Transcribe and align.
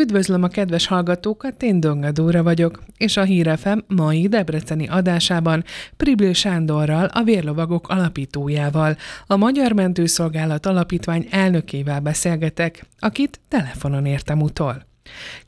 Üdvözlöm 0.00 0.42
a 0.42 0.48
kedves 0.48 0.86
hallgatókat, 0.86 1.62
én 1.62 1.80
Donga 1.80 2.12
Dóra 2.12 2.42
vagyok, 2.42 2.82
és 2.96 3.16
a 3.16 3.22
Hírefem 3.22 3.84
mai 3.86 4.28
debreceni 4.28 4.88
adásában 4.88 5.64
Pribil 5.96 6.32
Sándorral, 6.32 7.04
a 7.04 7.22
Vérlovagok 7.22 7.88
alapítójával, 7.88 8.96
a 9.26 9.36
Magyar 9.36 9.72
Mentőszolgálat 9.72 10.66
Alapítvány 10.66 11.26
elnökével 11.30 12.00
beszélgetek, 12.00 12.86
akit 12.98 13.40
telefonon 13.48 14.06
értem 14.06 14.40
utol. 14.40 14.86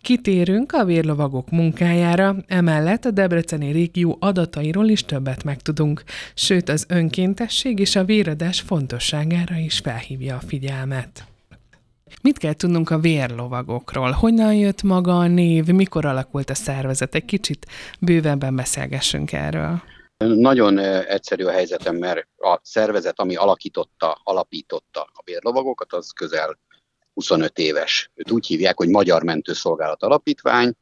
Kitérünk 0.00 0.72
a 0.72 0.84
vérlovagok 0.84 1.50
munkájára, 1.50 2.36
emellett 2.46 3.04
a 3.04 3.10
Debreceni 3.10 3.70
régió 3.70 4.16
adatairól 4.20 4.88
is 4.88 5.04
többet 5.04 5.44
megtudunk, 5.44 6.02
sőt 6.34 6.68
az 6.68 6.84
önkéntesség 6.88 7.78
és 7.78 7.96
a 7.96 8.04
véradás 8.04 8.60
fontosságára 8.60 9.56
is 9.56 9.78
felhívja 9.78 10.36
a 10.36 10.46
figyelmet. 10.46 11.29
Mit 12.22 12.38
kell 12.38 12.52
tudnunk 12.52 12.90
a 12.90 12.98
vérlovagokról? 12.98 14.10
Honnan 14.10 14.54
jött 14.54 14.82
maga 14.82 15.18
a 15.18 15.26
név? 15.26 15.66
Mikor 15.66 16.04
alakult 16.04 16.50
a 16.50 16.54
szervezet? 16.54 17.14
Egy 17.14 17.24
kicsit 17.24 17.66
bővebben 18.00 18.56
beszélgessünk 18.56 19.32
erről. 19.32 19.82
Nagyon 20.16 20.78
egyszerű 20.78 21.44
a 21.44 21.50
helyzetem, 21.50 21.96
mert 21.96 22.28
a 22.36 22.58
szervezet, 22.62 23.20
ami 23.20 23.36
alakította, 23.36 24.20
alapította 24.22 25.00
a 25.00 25.22
vérlovagokat, 25.24 25.92
az 25.92 26.10
közel 26.10 26.58
25 27.14 27.58
éves. 27.58 28.10
Őt 28.14 28.30
úgy 28.30 28.46
hívják, 28.46 28.76
hogy 28.76 28.88
Magyar 28.88 29.22
Mentőszolgálat 29.22 30.02
Alapítvány, 30.02 30.72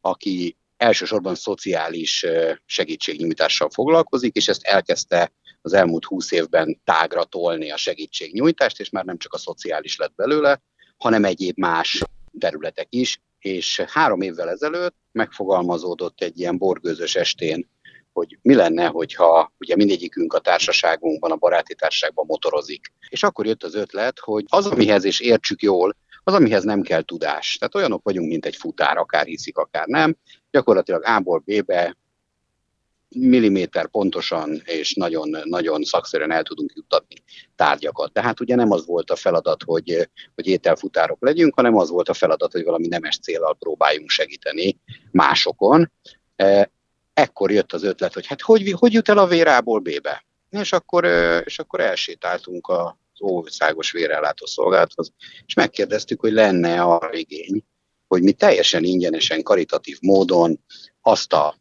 aki 0.00 0.56
elsősorban 0.76 1.34
szociális 1.34 2.26
segítségnyújtással 2.66 3.70
foglalkozik, 3.70 4.36
és 4.36 4.48
ezt 4.48 4.62
elkezdte 4.62 5.32
az 5.62 5.72
elmúlt 5.72 6.04
20 6.04 6.30
évben 6.32 6.80
tágra 6.84 7.24
tolni 7.24 7.70
a 7.70 7.76
segítségnyújtást, 7.76 8.80
és 8.80 8.90
már 8.90 9.04
nem 9.04 9.18
csak 9.18 9.34
a 9.34 9.38
szociális 9.38 9.96
lett 9.96 10.14
belőle, 10.14 10.62
hanem 11.00 11.24
egyéb 11.24 11.58
más 11.58 12.02
területek 12.38 12.86
is, 12.90 13.20
és 13.38 13.80
három 13.86 14.20
évvel 14.20 14.50
ezelőtt 14.50 14.94
megfogalmazódott 15.12 16.20
egy 16.20 16.38
ilyen 16.38 16.58
borgőzös 16.58 17.14
estén, 17.14 17.68
hogy 18.12 18.38
mi 18.42 18.54
lenne, 18.54 18.86
hogyha 18.86 19.52
ugye 19.58 19.76
mindegyikünk 19.76 20.32
a 20.32 20.38
társaságunkban, 20.38 21.30
a 21.30 21.36
baráti 21.36 21.74
társaságban 21.74 22.24
motorozik. 22.28 22.92
És 23.08 23.22
akkor 23.22 23.46
jött 23.46 23.62
az 23.62 23.74
ötlet, 23.74 24.18
hogy 24.18 24.44
az, 24.48 24.66
amihez 24.66 25.04
és 25.04 25.20
értsük 25.20 25.62
jól, 25.62 25.96
az, 26.24 26.34
amihez 26.34 26.64
nem 26.64 26.82
kell 26.82 27.02
tudás. 27.02 27.56
Tehát 27.58 27.74
olyanok 27.74 28.02
vagyunk, 28.02 28.28
mint 28.28 28.46
egy 28.46 28.56
futár, 28.56 28.96
akár 28.96 29.26
hiszik, 29.26 29.56
akár 29.56 29.86
nem. 29.86 30.16
Gyakorlatilag 30.50 31.04
A-ból 31.04 31.42
B-be 31.44 31.96
milliméter 33.16 33.88
pontosan 33.88 34.62
és 34.64 34.94
nagyon, 34.94 35.36
nagyon 35.44 35.82
szakszerűen 35.82 36.32
el 36.32 36.42
tudunk 36.42 36.72
juttatni 36.74 37.14
tárgyakat. 37.56 38.12
Tehát 38.12 38.40
ugye 38.40 38.54
nem 38.54 38.70
az 38.70 38.86
volt 38.86 39.10
a 39.10 39.16
feladat, 39.16 39.62
hogy, 39.62 40.08
hogy 40.34 40.46
ételfutárok 40.46 41.18
legyünk, 41.20 41.54
hanem 41.54 41.76
az 41.76 41.90
volt 41.90 42.08
a 42.08 42.14
feladat, 42.14 42.52
hogy 42.52 42.64
valami 42.64 42.86
nemes 42.86 43.18
célral 43.18 43.56
próbáljunk 43.58 44.10
segíteni 44.10 44.78
másokon. 45.10 45.92
E, 46.36 46.70
ekkor 47.14 47.50
jött 47.50 47.72
az 47.72 47.82
ötlet, 47.82 48.14
hogy 48.14 48.26
hát 48.26 48.40
hogy, 48.40 48.74
hogy 48.78 48.92
jut 48.92 49.08
el 49.08 49.18
a 49.18 49.26
vérából 49.26 49.80
B-be? 49.80 50.24
És 50.50 50.72
akkor, 50.72 51.04
és 51.44 51.58
akkor 51.58 51.80
elsétáltunk 51.80 52.68
az 52.68 52.92
országos 53.18 53.92
vérellátó 53.92 54.46
szolgálathoz, 54.46 55.12
és 55.46 55.54
megkérdeztük, 55.54 56.20
hogy 56.20 56.32
lenne 56.32 56.82
a 56.82 57.10
igény, 57.12 57.64
hogy 58.06 58.22
mi 58.22 58.32
teljesen 58.32 58.84
ingyenesen, 58.84 59.42
karitatív 59.42 59.98
módon 60.00 60.60
azt 61.00 61.32
a 61.32 61.59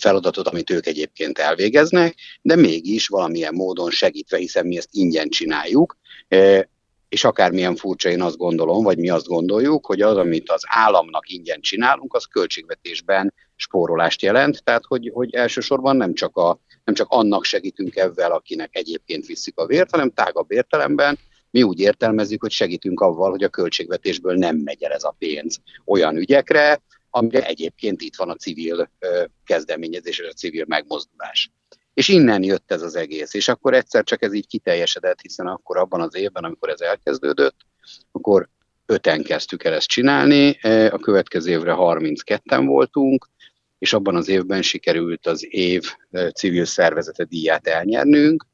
feladatot, 0.00 0.48
amit 0.48 0.70
ők 0.70 0.86
egyébként 0.86 1.38
elvégeznek, 1.38 2.14
de 2.42 2.56
mégis 2.56 3.06
valamilyen 3.06 3.54
módon 3.54 3.90
segítve, 3.90 4.36
hiszen 4.36 4.66
mi 4.66 4.76
ezt 4.76 4.88
ingyen 4.92 5.28
csináljuk, 5.28 5.96
e, 6.28 6.68
és 7.08 7.24
akármilyen 7.24 7.76
furcsa 7.76 8.08
én 8.08 8.22
azt 8.22 8.36
gondolom, 8.36 8.84
vagy 8.84 8.98
mi 8.98 9.08
azt 9.08 9.26
gondoljuk, 9.26 9.86
hogy 9.86 10.00
az, 10.00 10.16
amit 10.16 10.50
az 10.50 10.62
államnak 10.66 11.28
ingyen 11.30 11.60
csinálunk, 11.60 12.14
az 12.14 12.24
költségvetésben 12.24 13.34
spórolást 13.56 14.22
jelent, 14.22 14.64
tehát 14.64 14.84
hogy, 14.86 15.10
hogy 15.14 15.34
elsősorban 15.34 15.96
nem 15.96 16.14
csak, 16.14 16.36
a, 16.36 16.60
nem 16.84 16.94
csak 16.94 17.06
annak 17.10 17.44
segítünk 17.44 17.96
ebben, 17.96 18.30
akinek 18.30 18.76
egyébként 18.76 19.26
viszik 19.26 19.56
a 19.56 19.66
vért, 19.66 19.90
hanem 19.90 20.10
tágabb 20.10 20.50
értelemben 20.50 21.18
mi 21.50 21.62
úgy 21.62 21.80
értelmezzük, 21.80 22.40
hogy 22.40 22.50
segítünk 22.50 23.00
avval, 23.00 23.30
hogy 23.30 23.42
a 23.42 23.48
költségvetésből 23.48 24.34
nem 24.34 24.56
megy 24.56 24.82
el 24.82 24.92
ez 24.92 25.04
a 25.04 25.14
pénz 25.18 25.60
olyan 25.84 26.16
ügyekre, 26.16 26.82
amire 27.10 27.46
egyébként 27.46 28.00
itt 28.00 28.16
van 28.16 28.30
a 28.30 28.34
civil 28.34 28.90
kezdeményezés 29.44 30.18
és 30.18 30.26
a 30.26 30.32
civil 30.32 30.64
megmozdulás. 30.68 31.50
És 31.94 32.08
innen 32.08 32.42
jött 32.42 32.72
ez 32.72 32.82
az 32.82 32.94
egész. 32.96 33.34
És 33.34 33.48
akkor 33.48 33.74
egyszer 33.74 34.04
csak 34.04 34.22
ez 34.22 34.32
így 34.32 34.46
kiteljesedett, 34.46 35.20
hiszen 35.20 35.46
akkor 35.46 35.76
abban 35.76 36.00
az 36.00 36.14
évben, 36.14 36.44
amikor 36.44 36.68
ez 36.68 36.80
elkezdődött, 36.80 37.56
akkor 38.12 38.48
öten 38.86 39.22
kezdtük 39.22 39.64
el 39.64 39.72
ezt 39.72 39.88
csinálni, 39.88 40.58
a 40.90 40.98
következő 40.98 41.50
évre 41.50 41.74
32-en 41.76 42.62
voltunk, 42.66 43.28
és 43.78 43.92
abban 43.92 44.16
az 44.16 44.28
évben 44.28 44.62
sikerült 44.62 45.26
az 45.26 45.46
év 45.48 45.84
civil 46.34 46.64
szervezete 46.64 47.24
díját 47.24 47.66
elnyernünk, 47.66 48.46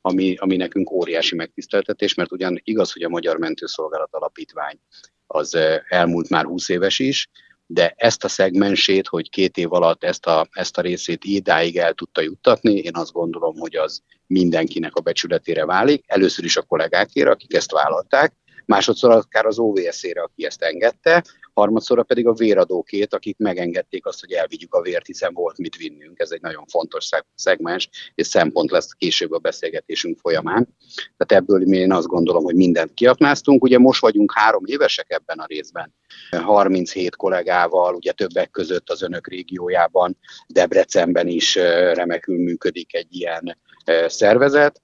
ami, 0.00 0.34
ami 0.38 0.56
nekünk 0.56 0.90
óriási 0.90 1.34
megtiszteltetés, 1.34 2.14
mert 2.14 2.32
ugyan 2.32 2.60
igaz, 2.64 2.92
hogy 2.92 3.02
a 3.02 3.08
Magyar 3.08 3.38
Mentőszolgálat 3.38 4.14
Alapítvány 4.14 4.78
az 5.26 5.58
elmúlt 5.88 6.28
már 6.28 6.44
20 6.44 6.68
éves 6.68 6.98
is, 6.98 7.28
de 7.66 7.94
ezt 7.96 8.24
a 8.24 8.28
szegmensét, 8.28 9.06
hogy 9.06 9.30
két 9.30 9.56
év 9.56 9.72
alatt 9.72 10.04
ezt 10.04 10.26
a, 10.26 10.48
ezt 10.50 10.78
a 10.78 10.80
részét 10.80 11.24
idáig 11.24 11.76
el 11.76 11.92
tudta 11.92 12.20
juttatni, 12.20 12.74
én 12.74 12.96
azt 12.96 13.12
gondolom, 13.12 13.58
hogy 13.58 13.76
az 13.76 14.02
mindenkinek 14.26 14.94
a 14.94 15.00
becsületére 15.00 15.64
válik. 15.64 16.04
Először 16.06 16.44
is 16.44 16.56
a 16.56 16.62
kollégákére, 16.62 17.30
akik 17.30 17.54
ezt 17.54 17.72
vállalták, 17.72 18.32
másodszor 18.66 19.10
akár 19.10 19.46
az 19.46 19.58
OVS-ére, 19.58 20.22
aki 20.22 20.44
ezt 20.44 20.62
engedte, 20.62 21.24
harmadszorra 21.56 22.02
pedig 22.02 22.26
a 22.26 22.32
véradókét, 22.32 23.14
akik 23.14 23.36
megengedték 23.38 24.06
azt, 24.06 24.20
hogy 24.20 24.32
elvigyük 24.32 24.74
a 24.74 24.80
vért, 24.80 25.06
hiszen 25.06 25.34
volt 25.34 25.58
mit 25.58 25.76
vinnünk. 25.76 26.18
Ez 26.20 26.30
egy 26.30 26.40
nagyon 26.40 26.66
fontos 26.66 27.08
szegmens, 27.34 27.88
és 28.14 28.26
szempont 28.26 28.70
lesz 28.70 28.92
később 28.92 29.32
a 29.32 29.38
beszélgetésünk 29.38 30.18
folyamán. 30.18 30.76
Tehát 31.16 31.44
ebből 31.44 31.74
én 31.74 31.92
azt 31.92 32.06
gondolom, 32.06 32.44
hogy 32.44 32.54
mindent 32.54 32.94
kiaknáztunk. 32.94 33.62
Ugye 33.62 33.78
most 33.78 34.00
vagyunk 34.00 34.32
három 34.34 34.62
évesek 34.64 35.06
ebben 35.12 35.38
a 35.38 35.46
részben. 35.46 35.94
37 36.30 37.16
kollégával, 37.16 37.94
ugye 37.94 38.12
többek 38.12 38.50
között 38.50 38.90
az 38.90 39.02
önök 39.02 39.28
régiójában, 39.28 40.18
Debrecenben 40.46 41.26
is 41.26 41.54
remekül 41.94 42.38
működik 42.38 42.94
egy 42.94 43.14
ilyen 43.14 43.58
szervezet 44.06 44.82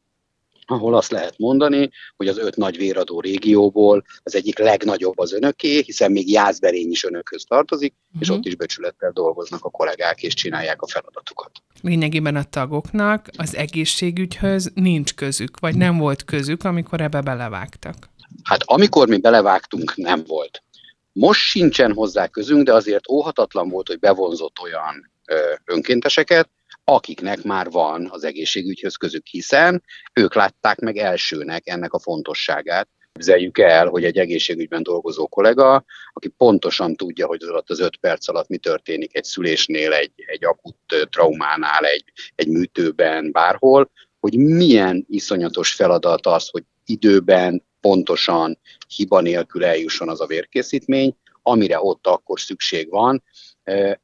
ahol 0.67 0.95
azt 0.95 1.11
lehet 1.11 1.39
mondani, 1.39 1.91
hogy 2.17 2.28
az 2.28 2.39
öt 2.39 2.56
nagy 2.56 2.77
véradó 2.77 3.21
régióból 3.21 4.05
az 4.23 4.34
egyik 4.34 4.59
legnagyobb 4.59 5.19
az 5.19 5.33
önöké, 5.33 5.83
hiszen 5.83 6.12
még 6.12 6.31
Jászberény 6.31 6.91
is 6.91 7.05
önökhöz 7.05 7.45
tartozik, 7.45 7.95
uh-huh. 8.06 8.21
és 8.21 8.28
mhm. 8.28 8.37
ott 8.37 8.45
is 8.45 8.56
becsülettel 8.56 9.11
dolgoznak 9.12 9.65
a 9.65 9.71
kollégák, 9.71 10.23
és 10.23 10.34
csinálják 10.34 10.83
a 10.83 10.87
feladatukat. 10.87 11.50
Lényegében 11.81 12.37
a 12.37 12.45
tagoknak 12.45 13.28
az 13.37 13.56
egészségügyhöz 13.56 14.71
nincs 14.75 15.15
közük, 15.15 15.61
vagy 15.61 15.77
nem 15.77 15.99
volt 15.99 16.25
közük, 16.25 16.65
amikor 16.65 17.00
ebbe 17.00 17.21
belevágtak? 17.21 18.11
Hát 18.43 18.62
amikor 18.65 19.09
mi 19.09 19.19
belevágtunk, 19.19 19.97
nem 19.97 20.23
volt. 20.27 20.62
Most 21.12 21.41
sincsen 21.41 21.93
hozzá 21.93 22.27
közünk, 22.27 22.65
de 22.65 22.73
azért 22.73 23.09
óhatatlan 23.09 23.69
volt, 23.69 23.89
hogy 23.89 23.99
bevonzott 23.99 24.59
olyan 24.62 25.11
ö, 25.27 25.34
önkénteseket, 25.65 26.49
akiknek 26.94 27.42
már 27.42 27.70
van 27.70 28.08
az 28.10 28.25
egészségügyhöz 28.25 28.97
közük, 28.97 29.26
hiszen 29.26 29.82
ők 30.12 30.34
látták 30.34 30.78
meg 30.78 30.97
elsőnek 30.97 31.69
ennek 31.69 31.92
a 31.92 31.98
fontosságát. 31.98 32.88
Képzeljük 33.12 33.58
el, 33.58 33.86
hogy 33.86 34.04
egy 34.04 34.19
egészségügyben 34.19 34.82
dolgozó 34.82 35.26
kollega, 35.26 35.84
aki 36.12 36.28
pontosan 36.28 36.94
tudja, 36.97 37.26
hogy 37.26 37.42
az 37.42 37.48
alatt 37.48 37.70
az 37.70 37.81
öt 37.81 37.97
perc 37.97 38.28
alatt 38.28 38.48
mi 38.48 38.56
történik 38.56 39.16
egy 39.16 39.25
szülésnél, 39.25 39.92
egy, 39.92 40.12
egy 40.16 40.44
akut 40.44 41.08
traumánál, 41.10 41.84
egy, 41.84 42.04
egy 42.34 42.48
műtőben, 42.48 43.32
bárhol, 43.32 43.91
hogy 44.20 44.36
milyen 44.36 45.06
iszonyatos 45.08 45.72
feladat 45.72 46.26
az, 46.26 46.48
hogy 46.48 46.64
időben, 46.84 47.64
pontosan, 47.81 48.58
hiba 48.97 49.20
nélkül 49.20 49.64
eljusson 49.64 50.08
az 50.08 50.20
a 50.20 50.26
vérkészítmény, 50.26 51.16
amire 51.42 51.81
ott 51.81 52.06
akkor 52.06 52.41
szükség 52.41 52.90
van, 52.90 53.22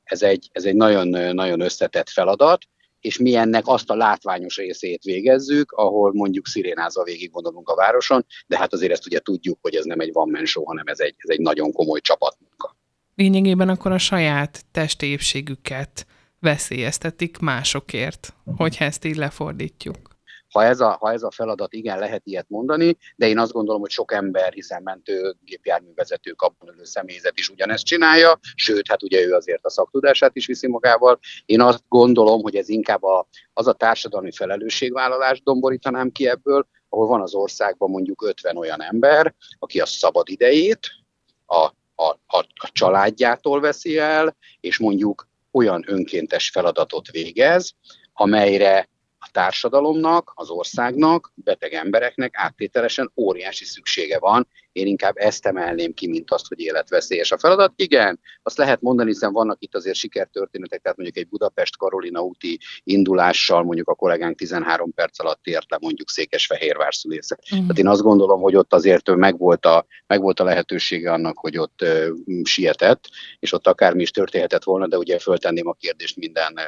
ez 0.05 0.23
egy, 0.23 0.49
ez 0.53 0.65
egy 0.65 0.75
nagyon, 0.75 1.09
nagyon 1.35 1.61
összetett 1.61 2.09
feladat, 2.09 2.65
és 3.01 3.19
mi 3.19 3.35
ennek 3.35 3.67
azt 3.67 3.91
a 3.91 3.95
látványos 3.95 4.57
részét 4.57 5.03
végezzük, 5.03 5.73
ahol 5.73 6.13
mondjuk 6.13 6.47
szirénázva 6.47 7.03
végig 7.03 7.31
gondolunk 7.31 7.69
a 7.69 7.75
városon, 7.75 8.27
de 8.47 8.59
hát 8.59 8.73
azért 8.73 8.93
ezt 8.93 9.07
ugye 9.07 9.19
tudjuk, 9.19 9.59
hogy 9.63 9.75
ez 9.75 9.85
nem 9.85 10.01
egy 10.01 10.13
van 10.13 10.45
show, 10.45 10.65
hanem 10.65 10.87
ez 10.87 11.01
egy, 11.01 11.15
ez 11.17 11.31
egy 11.31 11.41
nagyon 11.41 11.73
komoly 11.73 12.01
csapatmunka. 12.01 12.77
Lényegében 13.15 13.69
akkor 13.69 13.93
a 13.93 13.99
saját 13.99 14.65
testépségüket 14.71 16.07
veszélyeztetik 16.41 17.39
másokért, 17.39 18.35
hogyha 18.57 18.85
ezt 18.85 19.05
így 19.05 19.17
lefordítjuk 19.17 20.08
ha 20.53 20.65
ez, 20.65 20.81
a, 20.81 20.97
ha 21.01 21.13
ez 21.13 21.23
a 21.23 21.31
feladat, 21.31 21.73
igen, 21.73 21.99
lehet 21.99 22.23
ilyet 22.25 22.49
mondani, 22.49 22.97
de 23.17 23.27
én 23.27 23.39
azt 23.39 23.53
gondolom, 23.53 23.81
hogy 23.81 23.91
sok 23.91 24.13
ember, 24.13 24.53
hiszen 24.53 24.83
mentő, 24.83 25.35
gépjárművezető, 25.45 26.35
abban 26.37 26.75
ülő 26.75 26.85
személyzet 26.85 27.39
is 27.39 27.49
ugyanezt 27.49 27.85
csinálja, 27.85 28.39
sőt, 28.55 28.89
hát 28.89 29.03
ugye 29.03 29.25
ő 29.25 29.35
azért 29.35 29.65
a 29.65 29.71
szaktudását 29.71 30.37
is 30.37 30.47
viszi 30.47 30.69
magával. 30.69 31.19
Én 31.45 31.61
azt 31.61 31.83
gondolom, 31.89 32.43
hogy 32.43 32.57
ez 32.57 32.69
inkább 32.69 33.03
a, 33.03 33.29
az 33.53 33.67
a 33.67 33.73
társadalmi 33.73 34.33
felelősségvállalást 34.33 35.45
domborítanám 35.45 36.11
ki 36.13 36.29
ebből, 36.29 36.67
ahol 36.89 37.07
van 37.07 37.21
az 37.21 37.35
országban 37.35 37.91
mondjuk 37.91 38.23
50 38.23 38.57
olyan 38.57 38.83
ember, 38.83 39.35
aki 39.59 39.81
a 39.81 39.87
szabad 39.87 40.29
idejét, 40.29 40.87
a 41.47 41.71
a, 42.01 42.11
a, 42.27 42.39
a 42.55 42.71
családjától 42.73 43.61
veszi 43.61 43.99
el, 43.99 44.37
és 44.61 44.79
mondjuk 44.79 45.29
olyan 45.51 45.85
önkéntes 45.87 46.51
feladatot 46.51 47.11
végez, 47.11 47.73
amelyre 48.13 48.89
a 49.19 49.29
társadalomnak, 49.33 50.33
az 50.35 50.51
országnak, 50.51 51.33
beteg 51.35 51.73
embereknek 51.73 52.35
áttételesen 52.37 53.13
óriási 53.17 53.65
szüksége 53.65 54.19
van. 54.19 54.49
Én 54.79 54.87
inkább 54.87 55.17
ezt 55.17 55.47
emelném 55.47 55.95
ki, 55.95 56.09
mint 56.09 56.31
azt, 56.31 56.47
hogy 56.49 56.61
életveszélyes 56.61 57.33
a 57.33 57.39
feladat. 57.39 57.73
Igen, 57.77 58.21
azt 58.43 58.57
lehet 58.57 58.81
mondani, 58.81 59.11
hiszen 59.11 59.33
vannak 59.33 59.57
itt 59.63 59.75
azért 59.75 59.97
sikertörténetek, 59.97 60.81
tehát 60.81 60.97
mondjuk 60.97 61.19
egy 61.19 61.29
Budapest-Karolina 61.29 62.21
úti 62.21 62.59
indulással 62.85 63.63
mondjuk 63.63 63.89
a 63.89 63.95
kollégánk 63.95 64.37
13 64.37 64.95
perc 64.95 65.21
alatt 65.21 65.47
ért 65.47 65.71
le 65.71 65.79
mondjuk 65.81 66.11
Székesfehérvár 66.11 66.95
szülészet. 66.95 67.39
Uh-huh. 67.43 67.61
Tehát 67.61 67.79
én 67.79 67.89
azt 67.89 68.03
gondolom, 68.03 68.41
hogy 68.41 68.57
ott 68.57 68.73
azért 68.73 69.15
megvolt 69.15 69.65
a, 69.65 69.87
megvolt 70.07 70.41
a 70.41 70.45
lehetősége 70.45 71.13
annak, 71.13 71.39
hogy 71.39 71.59
ott 71.59 71.83
uh, 71.83 72.09
sietett, 72.43 73.05
és 73.39 73.53
ott 73.53 73.67
akármi 73.67 74.03
is 74.03 74.11
történhetett 74.11 74.65
volna, 74.65 74.87
de 74.87 74.99
ugye 74.99 75.19
föltenném 75.19 75.69
a 75.69 75.73
kérdést 75.73 76.17
minden 76.17 76.59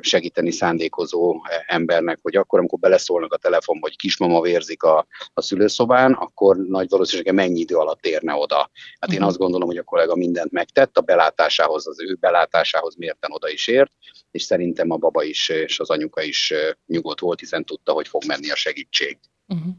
segíteni 0.00 0.50
szándékozó 0.50 1.36
embernek, 1.66 2.18
hogy 2.22 2.36
akkor, 2.36 2.58
amikor 2.58 2.78
beleszólnak 2.78 3.32
a 3.32 3.36
telefonba, 3.36 3.86
hogy 3.86 3.96
kismama 3.96 4.40
vérzik 4.40 4.82
a, 4.82 5.06
a 5.34 5.40
szülőszobán, 5.40 6.12
akkor 6.12 6.56
nagy 6.56 6.88
valószínűséggel 7.16 7.46
mennyi 7.46 7.60
idő 7.60 7.76
alatt 7.76 8.06
érne 8.06 8.34
oda. 8.34 8.70
Hát 9.00 9.12
én 9.12 9.18
mhm. 9.18 9.28
azt 9.28 9.38
gondolom, 9.38 9.68
hogy 9.68 9.76
a 9.76 9.82
kollega 9.82 10.16
mindent 10.16 10.52
megtett, 10.52 10.96
a 10.96 11.00
belátásához, 11.00 11.86
az 11.86 12.00
ő 12.00 12.14
belátásához 12.20 12.96
mérten 12.96 13.32
oda 13.32 13.48
is 13.48 13.66
ért, 13.66 13.92
és 14.30 14.42
szerintem 14.42 14.90
a 14.90 14.96
baba 14.96 15.22
is 15.22 15.48
és 15.48 15.80
az 15.80 15.90
anyuka 15.90 16.22
is 16.22 16.54
nyugodt 16.86 17.20
volt, 17.20 17.40
hiszen 17.40 17.64
tudta, 17.64 17.92
hogy 17.92 18.08
fog 18.08 18.24
menni 18.26 18.50
a 18.50 18.56
segítség. 18.56 19.18
Uh-huh. 19.46 19.74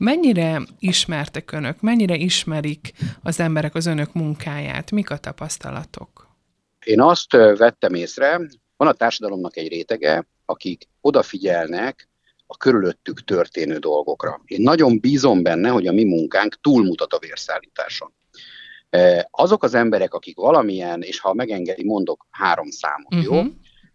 Mennyire 0.00 0.60
ismertek 0.78 1.52
önök, 1.52 1.80
mennyire 1.80 2.14
ismerik 2.14 2.92
az 3.22 3.40
emberek 3.40 3.74
az 3.74 3.86
önök 3.86 4.12
munkáját? 4.12 4.90
Mik 4.90 5.10
a 5.10 5.16
tapasztalatok? 5.16 6.30
Én 6.84 7.00
azt 7.00 7.32
vettem 7.32 7.94
észre, 7.94 8.40
van 8.76 8.88
a 8.88 8.92
társadalomnak 8.92 9.56
egy 9.56 9.68
rétege, 9.68 10.26
akik 10.44 10.88
odafigyelnek 11.00 12.08
a 12.46 12.56
körülöttük 12.56 13.24
történő 13.24 13.78
dolgokra. 13.78 14.40
Én 14.44 14.60
nagyon 14.60 15.00
bízom 15.00 15.42
benne, 15.42 15.68
hogy 15.68 15.86
a 15.86 15.92
mi 15.92 16.04
munkánk 16.04 16.60
túlmutat 16.60 17.12
a 17.12 17.18
vérszállításon. 17.18 18.12
E, 18.90 19.28
azok 19.30 19.62
az 19.62 19.74
emberek, 19.74 20.14
akik 20.14 20.36
valamilyen, 20.36 21.02
és 21.02 21.20
ha 21.20 21.34
megengedi, 21.34 21.84
mondok 21.84 22.26
három 22.30 22.70
számot, 22.70 23.14
uh-huh. 23.14 23.24
jó? 23.24 23.42
Mhm. 23.42 23.50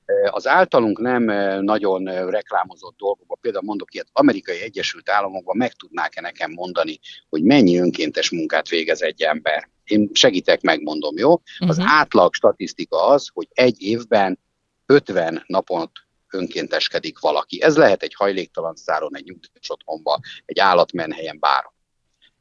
E, 0.06 0.30
az 0.32 0.48
általunk 0.48 1.00
nem 1.00 1.30
e, 1.30 1.60
nagyon 1.62 2.30
reklámozott 2.30 2.98
dolgokban, 2.98 3.38
például 3.42 3.64
mondok 3.66 3.94
ilyet, 3.94 4.08
Amerikai 4.12 4.62
Egyesült 4.62 5.10
Államokban 5.10 5.58
meg 5.58 5.74
tudnák-e 5.74 6.22
nekem 6.22 6.52
mondani, 6.52 7.00
hogy 7.30 7.44
mennyi 7.44 7.78
önkéntes 7.78 8.32
munkát 8.32 8.70
végez 8.70 9.02
egy 9.02 9.22
ember? 9.22 9.70
Én 9.84 10.10
segítek, 10.14 10.62
megmondom, 10.62 11.18
jó? 11.18 11.32
Uh-huh. 11.32 11.70
Az 11.70 11.78
átlag 11.80 12.34
statisztika 12.34 13.08
az, 13.08 13.30
hogy 13.34 13.48
egy 13.54 13.82
évben 13.82 14.40
50 14.86 15.44
napot 15.48 15.92
önkénteskedik 16.32 17.20
valaki. 17.20 17.62
Ez 17.62 17.78
lehet 17.78 18.04
egy 18.04 18.14
hajléktalan 18.14 18.76
száron, 18.76 19.16
egy 19.16 19.24
nyugdíjas 19.24 19.70
otthonba, 19.70 20.20
egy 20.46 20.60
állatmenhelyen, 20.60 21.40
bárhol. 21.40 21.76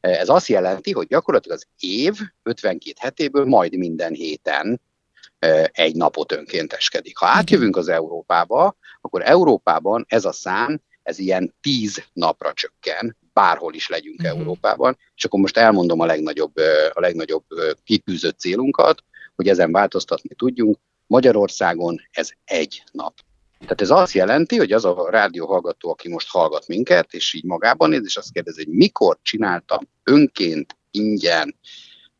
Ez 0.00 0.28
azt 0.28 0.46
jelenti, 0.46 0.92
hogy 0.92 1.06
gyakorlatilag 1.06 1.56
az 1.56 1.66
év 1.78 2.18
52 2.42 2.92
hetéből 2.98 3.44
majd 3.44 3.76
minden 3.76 4.12
héten 4.12 4.80
egy 5.66 5.94
napot 5.94 6.32
önkénteskedik. 6.32 7.16
Ha 7.18 7.26
átjövünk 7.26 7.76
az 7.76 7.88
Európába, 7.88 8.76
akkor 9.00 9.22
Európában 9.22 10.04
ez 10.08 10.24
a 10.24 10.32
szám, 10.32 10.80
ez 11.02 11.18
ilyen 11.18 11.54
10 11.60 12.04
napra 12.12 12.52
csökken, 12.52 13.16
bárhol 13.32 13.74
is 13.74 13.88
legyünk 13.88 14.20
uh-huh. 14.20 14.38
Európában, 14.38 14.98
és 15.14 15.24
akkor 15.24 15.40
most 15.40 15.56
elmondom 15.56 16.00
a 16.00 16.06
legnagyobb, 16.06 16.56
a 16.92 17.00
legnagyobb 17.00 17.44
kitűzött 17.84 18.38
célunkat, 18.38 19.04
hogy 19.34 19.48
ezen 19.48 19.72
változtatni 19.72 20.34
tudjunk. 20.34 20.78
Magyarországon 21.06 22.00
ez 22.10 22.30
egy 22.44 22.82
nap. 22.92 23.14
Tehát 23.60 23.80
ez 23.80 23.90
azt 23.90 24.12
jelenti, 24.12 24.56
hogy 24.56 24.72
az 24.72 24.84
a 24.84 25.10
rádióhallgató, 25.10 25.90
aki 25.90 26.08
most 26.08 26.28
hallgat 26.28 26.66
minket, 26.66 27.12
és 27.12 27.34
így 27.34 27.44
magában 27.44 27.88
néz, 27.88 28.02
és 28.04 28.16
azt 28.16 28.32
kérdezi, 28.32 28.64
hogy 28.64 28.74
mikor 28.74 29.18
csináltam 29.22 29.88
önként, 30.04 30.76
ingyen, 30.90 31.56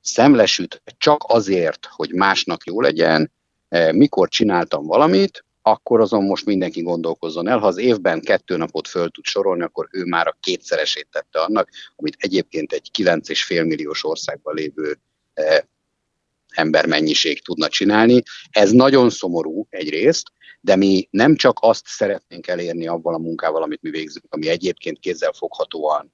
szemlesüt, 0.01 0.83
csak 0.99 1.25
azért, 1.27 1.87
hogy 1.91 2.13
másnak 2.13 2.65
jó 2.65 2.81
legyen, 2.81 3.33
eh, 3.69 3.93
mikor 3.93 4.29
csináltam 4.29 4.87
valamit, 4.87 5.45
akkor 5.63 6.01
azon 6.01 6.25
most 6.25 6.45
mindenki 6.45 6.83
gondolkozzon 6.83 7.49
el. 7.49 7.59
Ha 7.59 7.67
az 7.67 7.79
évben 7.79 8.21
kettő 8.21 8.57
napot 8.57 8.89
föl 8.89 9.11
tud 9.11 9.25
sorolni, 9.25 9.63
akkor 9.63 9.89
ő 9.91 10.05
már 10.05 10.27
a 10.27 10.37
kétszeresét 10.41 11.09
tette 11.11 11.41
annak, 11.41 11.69
amit 11.97 12.17
egyébként 12.19 12.73
egy 12.73 12.91
9,5 12.93 13.67
milliós 13.67 14.05
országban 14.05 14.55
lévő 14.55 14.99
eh, 15.35 15.59
embermennyiség 16.57 17.45
tudna 17.45 17.69
csinálni. 17.69 18.23
Ez 18.51 18.71
nagyon 18.71 19.11
szomorú 19.11 19.67
egyrészt, 19.71 20.27
de 20.61 20.77
mi 20.77 21.09
nem 21.11 21.37
csak 21.37 21.59
azt 21.61 21.87
szeretnénk 21.87 22.47
elérni 22.47 22.87
abban 22.87 23.15
a 23.15 23.19
munkával, 23.19 23.63
amit 23.63 23.83
mi 23.83 23.91
végzünk, 23.91 24.25
ami 24.29 24.49
egyébként 24.49 24.99
kézzel 24.99 25.33
foghatóan 25.33 26.13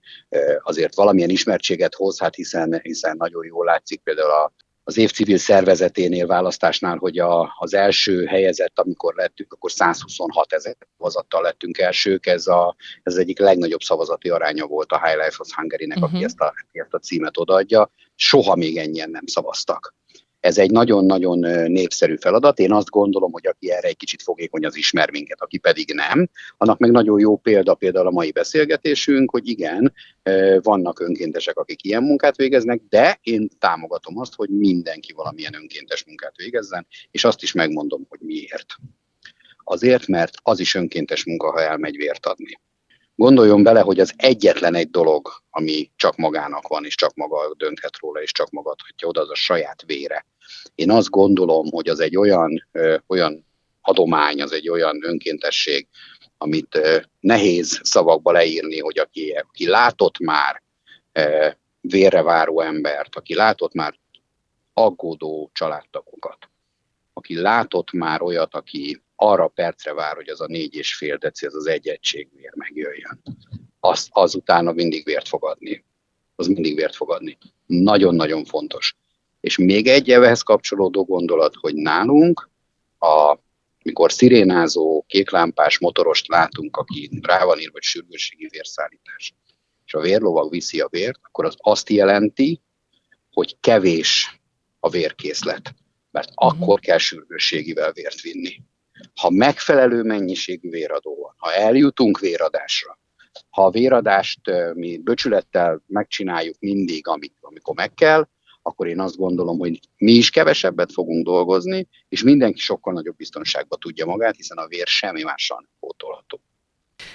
azért 0.62 0.94
valamilyen 0.94 1.30
ismertséget 1.30 1.94
hoz, 1.94 2.18
hát 2.18 2.34
hiszen, 2.34 2.80
hiszen 2.82 3.16
nagyon 3.16 3.44
jól 3.44 3.64
látszik 3.64 4.00
például 4.00 4.30
a, 4.30 4.52
az 4.84 4.96
év 4.96 5.10
civil 5.10 5.36
szervezeténél 5.36 6.26
választásnál, 6.26 6.96
hogy 6.96 7.18
a, 7.18 7.54
az 7.58 7.74
első 7.74 8.24
helyezett, 8.24 8.78
amikor 8.78 9.14
lettünk, 9.14 9.52
akkor 9.52 9.70
126 9.70 10.52
ezer 10.52 10.76
szavazattal 10.96 11.42
lettünk 11.42 11.78
elsők, 11.78 12.26
ez, 12.26 12.46
a, 12.46 12.76
ez 13.02 13.16
egyik 13.16 13.38
legnagyobb 13.38 13.80
szavazati 13.80 14.28
aránya 14.28 14.66
volt 14.66 14.92
a 14.92 15.00
High 15.04 15.16
Life 15.16 15.36
of 15.38 15.54
Hungary-nek, 15.54 15.96
uh-huh. 15.96 16.12
aki 16.12 16.18
mhm. 16.18 16.26
ezt 16.26 16.40
a, 16.40 16.54
ezt 16.72 16.94
a 16.94 16.98
címet 16.98 17.38
odaadja. 17.38 17.90
Soha 18.14 18.54
még 18.54 18.76
ennyien 18.76 19.10
nem 19.10 19.26
szavaztak. 19.26 19.94
Ez 20.42 20.58
egy 20.58 20.70
nagyon-nagyon 20.70 21.38
népszerű 21.70 22.16
feladat. 22.16 22.58
Én 22.58 22.72
azt 22.72 22.90
gondolom, 22.90 23.32
hogy 23.32 23.46
aki 23.46 23.70
erre 23.70 23.88
egy 23.88 23.96
kicsit 23.96 24.22
fogékony, 24.22 24.64
az 24.64 24.76
ismer 24.76 25.10
minket, 25.10 25.40
aki 25.40 25.58
pedig 25.58 25.92
nem. 25.94 26.28
Annak 26.56 26.78
meg 26.78 26.90
nagyon 26.90 27.20
jó 27.20 27.36
példa 27.36 27.74
például 27.74 28.06
a 28.06 28.10
mai 28.10 28.32
beszélgetésünk, 28.32 29.30
hogy 29.30 29.48
igen, 29.48 29.92
vannak 30.62 31.00
önkéntesek, 31.00 31.58
akik 31.58 31.84
ilyen 31.84 32.02
munkát 32.02 32.36
végeznek, 32.36 32.82
de 32.88 33.18
én 33.22 33.48
támogatom 33.58 34.18
azt, 34.18 34.34
hogy 34.34 34.48
mindenki 34.48 35.12
valamilyen 35.12 35.54
önkéntes 35.54 36.04
munkát 36.04 36.36
végezzen, 36.36 36.86
és 37.10 37.24
azt 37.24 37.42
is 37.42 37.52
megmondom, 37.52 38.06
hogy 38.08 38.20
miért. 38.20 38.74
Azért, 39.64 40.06
mert 40.06 40.34
az 40.42 40.60
is 40.60 40.74
önkéntes 40.74 41.24
munka, 41.24 41.50
ha 41.50 41.60
elmegy 41.60 41.96
vért 41.96 42.26
adni. 42.26 42.60
Gondoljon 43.14 43.62
bele, 43.62 43.80
hogy 43.80 44.00
az 44.00 44.12
egyetlen 44.16 44.74
egy 44.74 44.90
dolog, 44.90 45.28
ami 45.50 45.90
csak 45.96 46.16
magának 46.16 46.68
van, 46.68 46.84
és 46.84 46.94
csak 46.94 47.14
maga 47.14 47.54
dönthet 47.56 47.98
róla, 48.00 48.22
és 48.22 48.32
csak 48.32 48.50
maga 48.50 48.70
adhatja 48.70 49.08
oda, 49.08 49.20
az 49.20 49.30
a 49.30 49.34
saját 49.34 49.82
vére. 49.86 50.26
Én 50.74 50.90
azt 50.90 51.10
gondolom, 51.10 51.70
hogy 51.70 51.88
az 51.88 52.00
egy 52.00 52.16
olyan, 52.16 52.68
olyan 53.06 53.46
adomány, 53.80 54.42
az 54.42 54.52
egy 54.52 54.68
olyan 54.68 55.04
önkéntesség, 55.04 55.88
amit 56.38 56.78
nehéz 57.20 57.80
szavakba 57.82 58.32
leírni, 58.32 58.80
hogy 58.80 58.98
aki, 58.98 59.30
aki 59.30 59.66
látott 59.68 60.18
már 60.18 60.62
vérre 61.80 62.22
váró 62.22 62.60
embert, 62.60 63.16
aki 63.16 63.34
látott 63.34 63.72
már 63.72 63.98
aggódó 64.72 65.50
családtagokat, 65.52 66.50
aki 67.12 67.40
látott 67.40 67.92
már 67.92 68.22
olyat, 68.22 68.54
aki 68.54 69.02
arra 69.16 69.48
percre 69.48 69.94
vár, 69.94 70.14
hogy 70.14 70.28
az 70.28 70.40
a 70.40 70.46
négy 70.46 70.74
és 70.74 70.94
fél 70.94 71.16
deci, 71.16 71.46
az 71.46 71.54
az 71.54 71.66
egy 71.66 71.88
egység 71.88 72.28
vér 72.34 72.52
megjöjjön. 72.54 73.22
Azt 73.80 74.08
azutána 74.10 74.72
mindig 74.72 75.04
vért 75.04 75.28
fogadni. 75.28 75.84
Az 76.34 76.46
mindig 76.46 76.74
vért 76.74 76.94
fogadni. 76.94 77.38
Nagyon-nagyon 77.66 78.44
fontos. 78.44 78.96
És 79.42 79.58
még 79.58 79.86
egy 79.86 80.10
ehhez 80.10 80.42
kapcsolódó 80.42 81.04
gondolat, 81.04 81.54
hogy 81.60 81.74
nálunk, 81.74 82.50
a, 82.98 83.38
mikor 83.82 84.12
szirénázó, 84.12 85.04
kéklámpás 85.06 85.78
motorost 85.78 86.28
látunk, 86.28 86.76
aki 86.76 87.10
rá 87.22 87.44
van 87.44 87.58
írva, 87.58 87.72
hogy 87.72 87.82
sürgősségi 87.82 88.48
vérszállítás, 88.50 89.34
és 89.84 89.94
a 89.94 90.00
vérlovag 90.00 90.50
viszi 90.50 90.80
a 90.80 90.88
vért, 90.90 91.18
akkor 91.22 91.44
az 91.44 91.54
azt 91.58 91.90
jelenti, 91.90 92.60
hogy 93.30 93.56
kevés 93.60 94.40
a 94.80 94.88
vérkészlet, 94.88 95.74
mert 96.10 96.28
uh-huh. 96.28 96.62
akkor 96.62 96.80
kell 96.80 96.98
sürgősségivel 96.98 97.92
vért 97.92 98.20
vinni. 98.20 98.60
Ha 99.20 99.30
megfelelő 99.30 100.02
mennyiségű 100.02 100.70
véradó 100.70 101.16
van, 101.20 101.34
ha 101.36 101.54
eljutunk 101.54 102.18
véradásra, 102.18 102.98
ha 103.50 103.64
a 103.64 103.70
véradást 103.70 104.40
mi 104.74 104.98
böcsülettel 104.98 105.82
megcsináljuk 105.86 106.56
mindig, 106.58 107.06
amikor 107.40 107.74
meg 107.74 107.94
kell, 107.94 108.28
akkor 108.62 108.86
én 108.86 109.00
azt 109.00 109.16
gondolom, 109.16 109.58
hogy 109.58 109.80
mi 109.96 110.12
is 110.12 110.30
kevesebbet 110.30 110.92
fogunk 110.92 111.24
dolgozni, 111.24 111.88
és 112.08 112.22
mindenki 112.22 112.60
sokkal 112.60 112.92
nagyobb 112.92 113.16
biztonságban 113.16 113.78
tudja 113.78 114.06
magát, 114.06 114.36
hiszen 114.36 114.58
a 114.58 114.66
vér 114.66 114.86
semmi 114.86 115.22
mással 115.22 115.58
nem 115.60 115.70
pótolható. 115.80 116.40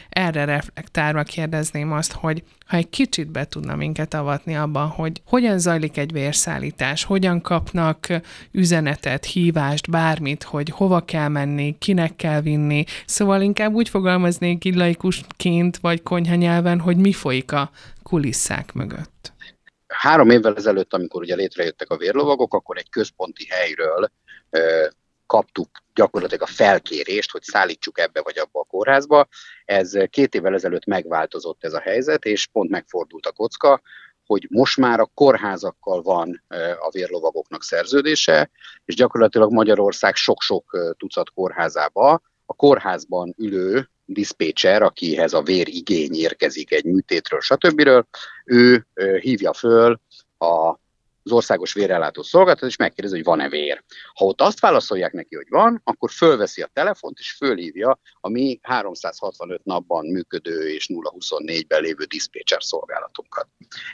Erre 0.09 0.45
reflektálva 0.45 1.23
kérdezném 1.23 1.91
azt, 1.91 2.11
hogy 2.11 2.43
ha 2.65 2.77
egy 2.77 2.89
kicsit 2.89 3.31
be 3.31 3.45
tudna 3.45 3.75
minket 3.75 4.13
avatni 4.13 4.55
abban, 4.55 4.87
hogy 4.87 5.21
hogyan 5.25 5.59
zajlik 5.59 5.97
egy 5.97 6.11
vérszállítás, 6.11 7.03
hogyan 7.03 7.41
kapnak 7.41 8.07
üzenetet, 8.51 9.25
hívást, 9.25 9.89
bármit, 9.89 10.43
hogy 10.43 10.69
hova 10.69 11.05
kell 11.05 11.27
menni, 11.27 11.75
kinek 11.79 12.15
kell 12.15 12.41
vinni. 12.41 12.83
Szóval 13.05 13.41
inkább 13.41 13.73
úgy 13.73 13.89
fogalmaznék 13.89 14.65
illaikusként 14.65 15.77
vagy 15.77 16.03
konyhanyelven, 16.03 16.79
hogy 16.79 16.97
mi 16.97 17.11
folyik 17.11 17.51
a 17.51 17.71
kulisszák 18.03 18.73
mögött. 18.73 19.33
Három 19.87 20.29
évvel 20.29 20.55
ezelőtt, 20.55 20.93
amikor 20.93 21.21
ugye 21.21 21.35
létrejöttek 21.35 21.89
a 21.89 21.97
vérlovagok, 21.97 22.53
akkor 22.53 22.77
egy 22.77 22.89
központi 22.89 23.47
helyről 23.49 24.11
kaptuk 25.25 25.69
gyakorlatilag 25.93 26.41
a 26.41 26.51
felkérést, 26.51 27.31
hogy 27.31 27.41
szállítsuk 27.41 27.99
ebbe 27.99 28.21
vagy 28.21 28.37
abba 28.37 28.59
a 28.59 28.63
kórházba. 28.63 29.27
Ez 29.65 29.93
két 30.09 30.35
évvel 30.35 30.53
ezelőtt 30.53 30.85
megváltozott 30.85 31.63
ez 31.63 31.73
a 31.73 31.79
helyzet, 31.79 32.25
és 32.25 32.47
pont 32.47 32.69
megfordult 32.69 33.25
a 33.25 33.31
kocka, 33.31 33.81
hogy 34.25 34.47
most 34.49 34.77
már 34.77 34.99
a 34.99 35.11
kórházakkal 35.13 36.01
van 36.01 36.43
a 36.79 36.89
vérlovagoknak 36.91 37.63
szerződése, 37.63 38.49
és 38.85 38.95
gyakorlatilag 38.95 39.51
Magyarország 39.51 40.15
sok-sok 40.15 40.93
tucat 40.97 41.29
kórházába 41.29 42.21
a 42.45 42.53
kórházban 42.53 43.33
ülő 43.37 43.89
diszpécser, 44.07 44.81
akihez 44.81 45.33
a 45.33 45.41
vér 45.41 45.67
igény 45.67 46.15
érkezik 46.15 46.71
egy 46.71 46.85
műtétről, 46.85 47.39
stb. 47.39 47.89
ő 48.45 48.87
hívja 49.21 49.53
föl 49.53 49.99
a 50.37 50.79
az 51.27 51.33
országos 51.33 51.73
vérellátó 51.73 52.23
szolgáltató, 52.23 52.67
és 52.67 52.75
megkérdezi, 52.75 53.15
hogy 53.15 53.25
van-e 53.25 53.49
vér. 53.49 53.83
Ha 54.13 54.25
ott 54.25 54.41
azt 54.41 54.59
válaszolják 54.59 55.11
neki, 55.11 55.35
hogy 55.35 55.49
van, 55.49 55.81
akkor 55.83 56.11
fölveszi 56.11 56.61
a 56.61 56.69
telefont, 56.73 57.19
és 57.19 57.31
fölhívja 57.31 57.99
a 58.19 58.29
mi 58.29 58.59
365 58.61 59.63
napban 59.63 60.05
működő 60.05 60.69
és 60.69 60.89
024-ben 60.93 61.81
lévő 61.81 62.03
diszpécser 62.03 62.63
szolgálatunkat. 62.63 63.47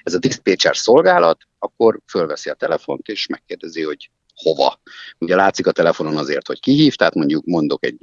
Ez 0.03 0.13
a 0.13 0.19
diszpécser 0.19 0.77
szolgálat 0.77 1.37
akkor 1.59 1.99
fölveszi 2.07 2.49
a 2.49 2.53
telefont, 2.53 3.07
és 3.07 3.27
megkérdezi, 3.27 3.83
hogy 3.83 4.09
hova. 4.35 4.79
Ugye 5.17 5.35
látszik 5.35 5.67
a 5.67 5.71
telefonon 5.71 6.17
azért, 6.17 6.47
hogy 6.47 6.59
kihív, 6.59 6.95
tehát 6.95 7.13
mondjuk 7.15 7.45
mondok 7.45 7.85
egy 7.85 7.97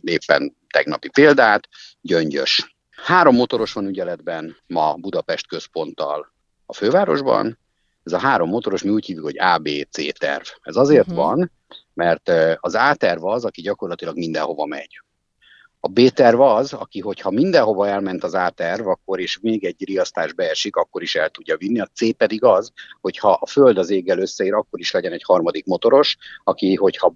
éppen 0.00 0.56
tegnapi 0.68 1.08
példát, 1.08 1.68
gyöngyös. 2.00 2.76
Három 2.90 3.34
motoros 3.34 3.72
van 3.72 3.86
ügyeletben 3.86 4.56
ma 4.66 4.94
Budapest 4.94 5.46
központtal 5.46 6.32
a 6.66 6.74
fővárosban, 6.74 7.58
ez 8.04 8.12
a 8.12 8.18
három 8.18 8.48
motoros, 8.48 8.82
mi 8.82 8.90
úgy 8.90 9.06
hívjuk, 9.06 9.24
hogy 9.24 9.38
ABC 9.38 10.18
terv. 10.18 10.44
Ez 10.62 10.76
azért 10.76 11.08
uh-huh. 11.08 11.24
van, 11.24 11.52
mert 11.94 12.32
az 12.56 12.74
A 12.74 12.94
terv 12.94 13.24
az, 13.24 13.44
aki 13.44 13.62
gyakorlatilag 13.62 14.16
mindenhova 14.16 14.66
megy. 14.66 15.02
A 15.84 15.88
B 15.88 16.08
terv 16.08 16.40
az, 16.40 16.72
aki, 16.72 17.00
hogyha 17.00 17.30
mindenhova 17.30 17.88
elment 17.88 18.24
az 18.24 18.34
A 18.34 18.50
terv, 18.50 18.86
akkor 18.86 19.20
és 19.20 19.38
még 19.38 19.64
egy 19.64 19.84
riasztás 19.84 20.32
beesik, 20.32 20.76
akkor 20.76 21.02
is 21.02 21.14
el 21.14 21.28
tudja 21.28 21.56
vinni. 21.56 21.80
A 21.80 21.86
C 21.94 22.16
pedig 22.16 22.44
az, 22.44 22.72
hogyha 23.00 23.30
a 23.30 23.46
föld 23.46 23.78
az 23.78 23.90
éggel 23.90 24.18
összeér, 24.18 24.54
akkor 24.54 24.80
is 24.80 24.90
legyen 24.90 25.12
egy 25.12 25.22
harmadik 25.22 25.64
motoros, 25.66 26.16
aki, 26.44 26.74
hogyha 26.74 27.14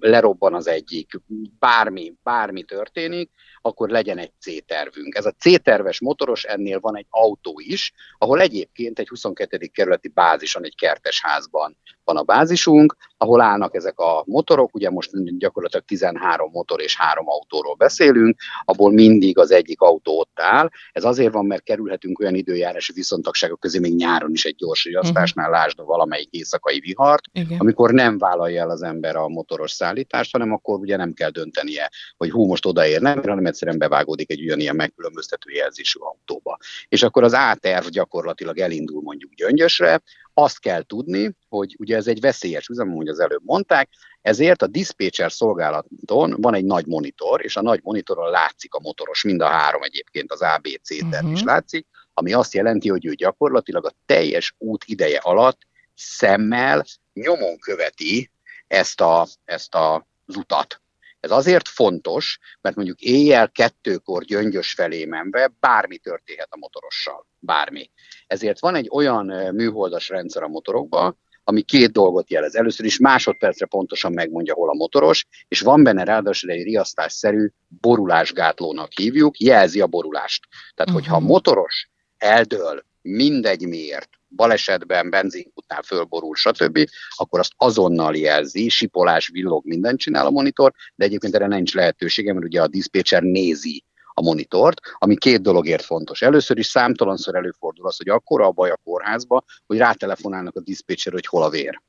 lerobban 0.00 0.54
az 0.54 0.66
egyik, 0.66 1.20
bármi, 1.58 2.14
bármi 2.22 2.62
történik, 2.62 3.30
akkor 3.66 3.88
legyen 3.88 4.18
egy 4.18 4.32
C-tervünk. 4.40 5.14
Ez 5.14 5.26
a 5.26 5.34
C-terves 5.38 6.00
motoros, 6.00 6.44
ennél 6.44 6.80
van 6.80 6.96
egy 6.96 7.06
autó 7.10 7.60
is, 7.64 7.92
ahol 8.18 8.40
egyébként 8.40 8.98
egy 8.98 9.08
22. 9.08 9.66
kerületi 9.66 10.08
bázison, 10.08 10.64
egy 10.64 10.74
kertes 10.76 11.20
házban 11.22 11.76
van 12.04 12.16
a 12.16 12.22
bázisunk, 12.22 12.96
ahol 13.16 13.40
állnak 13.40 13.74
ezek 13.74 13.98
a 13.98 14.22
motorok, 14.26 14.74
ugye 14.74 14.90
most 14.90 15.38
gyakorlatilag 15.38 15.84
13 15.84 16.50
motor 16.50 16.80
és 16.80 16.96
3 16.96 17.28
autóról 17.28 17.74
beszélünk, 17.74 18.36
abból 18.64 18.92
mindig 18.92 19.38
az 19.38 19.50
egyik 19.50 19.80
autó 19.80 20.18
ott 20.18 20.40
áll. 20.40 20.68
Ez 20.92 21.04
azért 21.04 21.32
van, 21.32 21.46
mert 21.46 21.62
kerülhetünk 21.62 22.18
olyan 22.18 22.34
időjárási 22.34 22.92
viszontagságok 22.92 23.60
közé 23.60 23.78
még 23.78 23.94
nyáron 23.94 24.32
is 24.32 24.44
egy 24.44 24.54
gyors 24.54 24.84
riasztásnál, 24.84 25.48
uh-huh. 25.48 25.60
lásd 25.60 25.84
valamelyik 25.84 26.30
éjszakai 26.30 26.80
vihart, 26.80 27.24
Igen. 27.32 27.58
amikor 27.58 27.92
nem 27.92 28.18
vállalja 28.18 28.60
el 28.60 28.70
az 28.70 28.82
ember 28.82 29.16
a 29.16 29.28
motoros 29.28 29.70
szállítást, 29.70 30.32
hanem 30.32 30.52
akkor 30.52 30.78
ugye 30.78 30.96
nem 30.96 31.12
kell 31.12 31.30
döntenie, 31.30 31.90
hogy 32.16 32.30
hú, 32.30 32.46
most 32.46 32.66
odaér, 32.66 33.00
nem, 33.00 33.22
hanem 33.22 33.46
egyszerűen 33.54 33.78
bevágódik 33.78 34.30
egy 34.30 34.42
ugyanilyen 34.42 34.76
megkülönböztető 34.76 35.50
jelzésű 35.50 35.98
autóba. 36.00 36.58
És 36.88 37.02
akkor 37.02 37.22
az 37.22 37.32
A-terv 37.32 37.86
gyakorlatilag 37.86 38.58
elindul 38.58 39.02
mondjuk 39.02 39.32
Gyöngyösre, 39.32 40.02
azt 40.34 40.60
kell 40.60 40.82
tudni, 40.82 41.36
hogy 41.48 41.76
ugye 41.78 41.96
ez 41.96 42.06
egy 42.06 42.20
veszélyes 42.20 42.68
üzem, 42.68 42.90
ahogy 42.90 43.08
az 43.08 43.20
előbb 43.20 43.42
mondták, 43.44 43.88
ezért 44.22 44.62
a 44.62 44.66
dispatcher 44.66 45.32
szolgálaton 45.32 46.34
van 46.40 46.54
egy 46.54 46.64
nagy 46.64 46.86
monitor, 46.86 47.44
és 47.44 47.56
a 47.56 47.62
nagy 47.62 47.80
monitoron 47.82 48.30
látszik 48.30 48.74
a 48.74 48.80
motoros, 48.80 49.22
mind 49.22 49.40
a 49.40 49.46
három 49.46 49.82
egyébként, 49.82 50.32
az 50.32 50.40
ABC 50.40 50.88
terv 50.88 51.12
uh-huh. 51.12 51.32
is 51.32 51.38
mhm. 51.38 51.48
látszik, 51.48 51.86
ami 52.14 52.32
azt 52.32 52.54
jelenti, 52.54 52.88
hogy 52.88 53.06
ő 53.06 53.14
gyakorlatilag 53.14 53.86
a 53.86 53.94
teljes 54.06 54.54
út 54.58 54.84
ideje 54.86 55.18
alatt 55.18 55.58
szemmel 55.94 56.84
nyomon 57.12 57.58
követi 57.58 58.30
ezt, 58.66 59.00
a, 59.00 59.26
ezt 59.44 59.74
a, 59.74 60.06
az 60.26 60.36
utat. 60.36 60.80
Ez 61.24 61.30
azért 61.30 61.68
fontos, 61.68 62.38
mert 62.60 62.76
mondjuk 62.76 63.00
éjjel 63.00 63.50
kettőkor 63.50 64.24
gyöngyös 64.24 64.72
felé 64.72 65.04
menve 65.04 65.52
bármi 65.60 65.98
történhet 65.98 66.48
a 66.50 66.56
motorossal. 66.56 67.26
Bármi. 67.38 67.90
Ezért 68.26 68.60
van 68.60 68.74
egy 68.74 68.88
olyan 68.92 69.26
műholdas 69.54 70.08
rendszer 70.08 70.42
a 70.42 70.48
motorokban, 70.48 71.18
ami 71.44 71.62
két 71.62 71.92
dolgot 71.92 72.30
jelez. 72.30 72.54
Először 72.54 72.86
is 72.86 72.98
másodpercre 72.98 73.66
pontosan 73.66 74.12
megmondja, 74.12 74.54
hol 74.54 74.70
a 74.70 74.74
motoros, 74.74 75.26
és 75.48 75.60
van 75.60 75.82
benne 75.82 76.04
ráadásul 76.04 76.50
egy 76.50 76.62
riasztásszerű 76.62 77.48
borulásgátlónak 77.68 78.92
hívjuk, 78.92 79.38
jelzi 79.38 79.80
a 79.80 79.86
borulást. 79.86 80.46
Tehát, 80.50 80.74
uh-huh. 80.78 80.94
hogyha 80.94 81.16
a 81.16 81.26
motoros 81.26 81.88
eldől 82.16 82.84
mindegy 83.02 83.68
miért, 83.68 84.08
balesetben, 84.34 85.10
benzinkutnál 85.10 85.82
fölborul, 85.82 86.34
stb., 86.34 86.88
akkor 87.16 87.38
azt 87.38 87.52
azonnal 87.56 88.16
jelzi, 88.16 88.68
sipolás, 88.68 89.28
villog, 89.28 89.64
mindent 89.66 89.98
csinál 89.98 90.26
a 90.26 90.30
monitor, 90.30 90.72
de 90.94 91.04
egyébként 91.04 91.34
erre 91.34 91.46
nincs 91.46 91.74
lehetősége, 91.74 92.32
mert 92.32 92.44
ugye 92.44 92.62
a 92.62 92.68
diszpécser 92.68 93.22
nézi 93.22 93.84
a 94.14 94.22
monitort, 94.22 94.80
ami 94.98 95.16
két 95.16 95.42
dologért 95.42 95.84
fontos. 95.84 96.22
Először 96.22 96.58
is 96.58 96.66
számtalanszor 96.66 97.34
előfordul 97.34 97.86
az, 97.86 97.96
hogy 97.96 98.08
akkora 98.08 98.46
a 98.46 98.50
baj 98.50 98.70
a 98.70 98.80
kórházba, 98.84 99.44
hogy 99.66 99.78
rátelefonálnak 99.78 100.56
a 100.56 100.60
diszpécser, 100.60 101.12
hogy 101.12 101.26
hol 101.26 101.42
a 101.42 101.50
vér. 101.50 101.80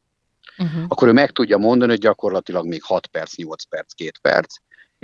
Uh-huh. 0.57 0.83
Akkor 0.87 1.07
ő 1.07 1.11
meg 1.11 1.31
tudja 1.31 1.57
mondani, 1.57 1.91
hogy 1.91 1.99
gyakorlatilag 1.99 2.65
még 2.65 2.83
6 2.83 3.07
perc, 3.07 3.35
8 3.35 3.63
perc, 3.63 3.93
2 3.93 4.11
perc, 4.21 4.55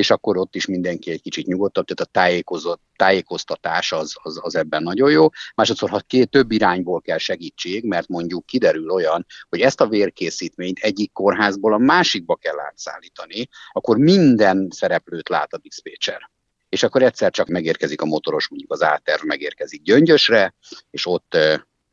és 0.02 0.10
akkor 0.10 0.38
ott 0.38 0.56
is 0.56 0.66
mindenki 0.66 1.12
egy 1.12 1.22
kicsit 1.22 1.46
nyugodtabb, 1.46 1.86
tehát 1.86 2.12
a 2.12 2.20
tájékozott, 2.20 2.82
tájékoztatás 2.96 3.92
az, 3.92 4.16
az, 4.22 4.40
az 4.42 4.56
ebben 4.56 4.84
nagyon 4.84 5.12
jó. 5.12 5.28
Másodszor, 5.56 5.90
ha 5.90 6.00
két 6.00 6.30
több 6.30 6.52
irányból 6.52 7.02
kell 7.02 7.18
segítség, 7.18 7.84
mert 7.84 8.08
mondjuk 8.08 8.46
kiderül 8.46 8.90
olyan, 8.90 9.26
hogy 9.50 9.60
ezt 9.60 9.82
a 9.82 9.88
vérkészítményt 9.88 10.80
egyik 10.80 11.12
kórházból 11.12 11.74
a 11.74 11.78
másikba 11.78 12.36
kell 12.36 12.60
átszállítani, 12.60 13.48
akkor 13.72 13.98
minden 13.98 14.68
szereplőt 14.72 15.30
lát 15.30 15.54
a 15.54 15.58
diszpécser 15.58 16.30
és 16.70 16.84
akkor 16.84 17.04
egyszer 17.04 17.32
csak 17.32 17.48
megérkezik 17.48 18.02
a 18.02 18.06
motoros, 18.06 18.50
mondjuk 18.50 18.72
az 18.72 18.84
áterv 18.84 19.24
megérkezik 19.24 19.82
Gyöngyösre, 19.82 20.54
és 20.90 21.06
ott 21.06 21.38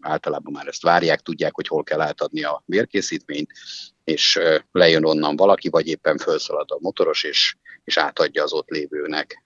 általában 0.00 0.52
már 0.52 0.66
ezt 0.66 0.82
várják, 0.82 1.20
tudják, 1.20 1.54
hogy 1.54 1.66
hol 1.66 1.82
kell 1.82 2.00
átadni 2.00 2.42
a 2.42 2.62
vérkészítményt, 2.66 3.52
és 4.04 4.38
lejön 4.72 5.04
onnan 5.04 5.36
valaki, 5.36 5.68
vagy 5.68 5.86
éppen 5.86 6.18
felszalad 6.18 6.70
a 6.70 6.78
motoros, 6.80 7.24
és, 7.24 7.54
és 7.84 7.96
átadja 7.96 8.42
az 8.42 8.52
ott 8.52 8.68
lévőnek 8.68 9.42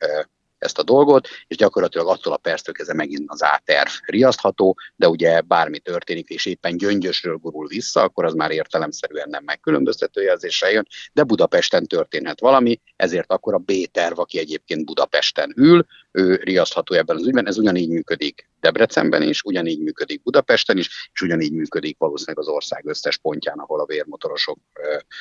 ezt 0.62 0.78
a 0.78 0.82
dolgot, 0.82 1.28
és 1.46 1.56
gyakorlatilag 1.56 2.08
attól 2.08 2.32
a 2.32 2.36
perctől 2.36 2.74
kezdve 2.74 2.94
megint 2.94 3.24
az 3.26 3.42
áterv 3.42 3.90
riasztható, 4.06 4.78
de 4.96 5.08
ugye 5.08 5.40
bármi 5.40 5.78
történik, 5.78 6.28
és 6.28 6.46
éppen 6.46 6.76
gyöngyösről 6.76 7.36
gurul 7.36 7.66
vissza, 7.66 8.02
akkor 8.02 8.24
az 8.24 8.34
már 8.34 8.50
értelemszerűen 8.50 9.28
nem 9.28 9.44
megkülönböztető 9.44 10.22
jelzésre 10.22 10.70
jön, 10.70 10.86
de 11.12 11.22
Budapesten 11.22 11.86
történhet 11.86 12.40
valami, 12.40 12.80
ezért 12.96 13.32
akkor 13.32 13.54
a 13.54 13.58
B-terv, 13.58 14.18
aki 14.18 14.38
egyébként 14.38 14.84
Budapesten 14.84 15.52
ül, 15.56 15.86
ő 16.10 16.40
riasztható 16.42 16.94
ebben 16.94 17.16
az 17.16 17.26
ügyben, 17.26 17.46
ez 17.46 17.58
ugyanígy 17.58 17.88
működik 17.88 18.50
Debrecenben 18.60 19.22
is, 19.22 19.42
ugyanígy 19.42 19.80
működik 19.80 20.22
Budapesten 20.22 20.78
is, 20.78 21.10
és 21.12 21.20
ugyanígy 21.20 21.52
működik 21.52 21.98
valószínűleg 21.98 22.38
az 22.38 22.48
ország 22.48 22.86
összes 22.86 23.18
pontján, 23.18 23.58
ahol 23.58 23.80
a 23.80 23.86
vérmotorosok 23.86 24.58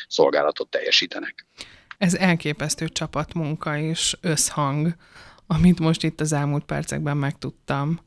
szolgálatot 0.07 0.69
teljesítenek. 0.69 1.45
Ez 1.97 2.13
elképesztő 2.13 2.87
csapatmunka 2.87 3.77
és 3.77 4.17
összhang 4.21 4.95
amit 5.53 5.79
most 5.79 6.03
itt 6.03 6.21
az 6.21 6.33
elmúlt 6.33 6.63
percekben 6.63 7.17
megtudtam, 7.17 7.99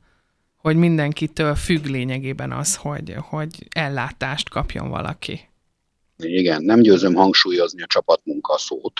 hogy 0.57 0.77
mindenkitől 0.77 1.55
függ 1.55 1.85
lényegében 1.85 2.53
az, 2.53 2.77
hogy, 2.77 3.15
hogy 3.29 3.67
ellátást 3.75 4.49
kapjon 4.49 4.89
valaki. 4.89 5.49
Igen, 6.17 6.63
nem 6.63 6.81
győzöm 6.81 7.15
hangsúlyozni 7.15 7.83
a 7.83 7.87
csapatmunka 7.87 8.59
szót, 8.59 8.93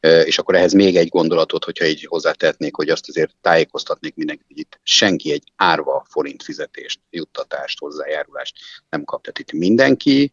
és 0.00 0.38
akkor 0.38 0.54
ehhez 0.54 0.72
még 0.72 0.96
egy 0.96 1.08
gondolatot, 1.08 1.64
hogyha 1.64 1.86
így 1.86 2.04
hozzátetnék, 2.04 2.74
hogy 2.74 2.88
azt 2.88 3.08
azért 3.08 3.34
tájékoztatnék 3.40 4.14
mindenkit, 4.14 4.46
hogy 4.46 4.58
itt 4.58 4.80
senki 4.82 5.32
egy 5.32 5.52
árva 5.56 6.06
forint 6.08 6.42
fizetést, 6.42 7.00
juttatást, 7.10 7.78
hozzájárulást 7.78 8.56
nem 8.90 9.04
kap. 9.04 9.22
Tehát 9.22 9.38
itt 9.38 9.52
mindenki 9.52 10.32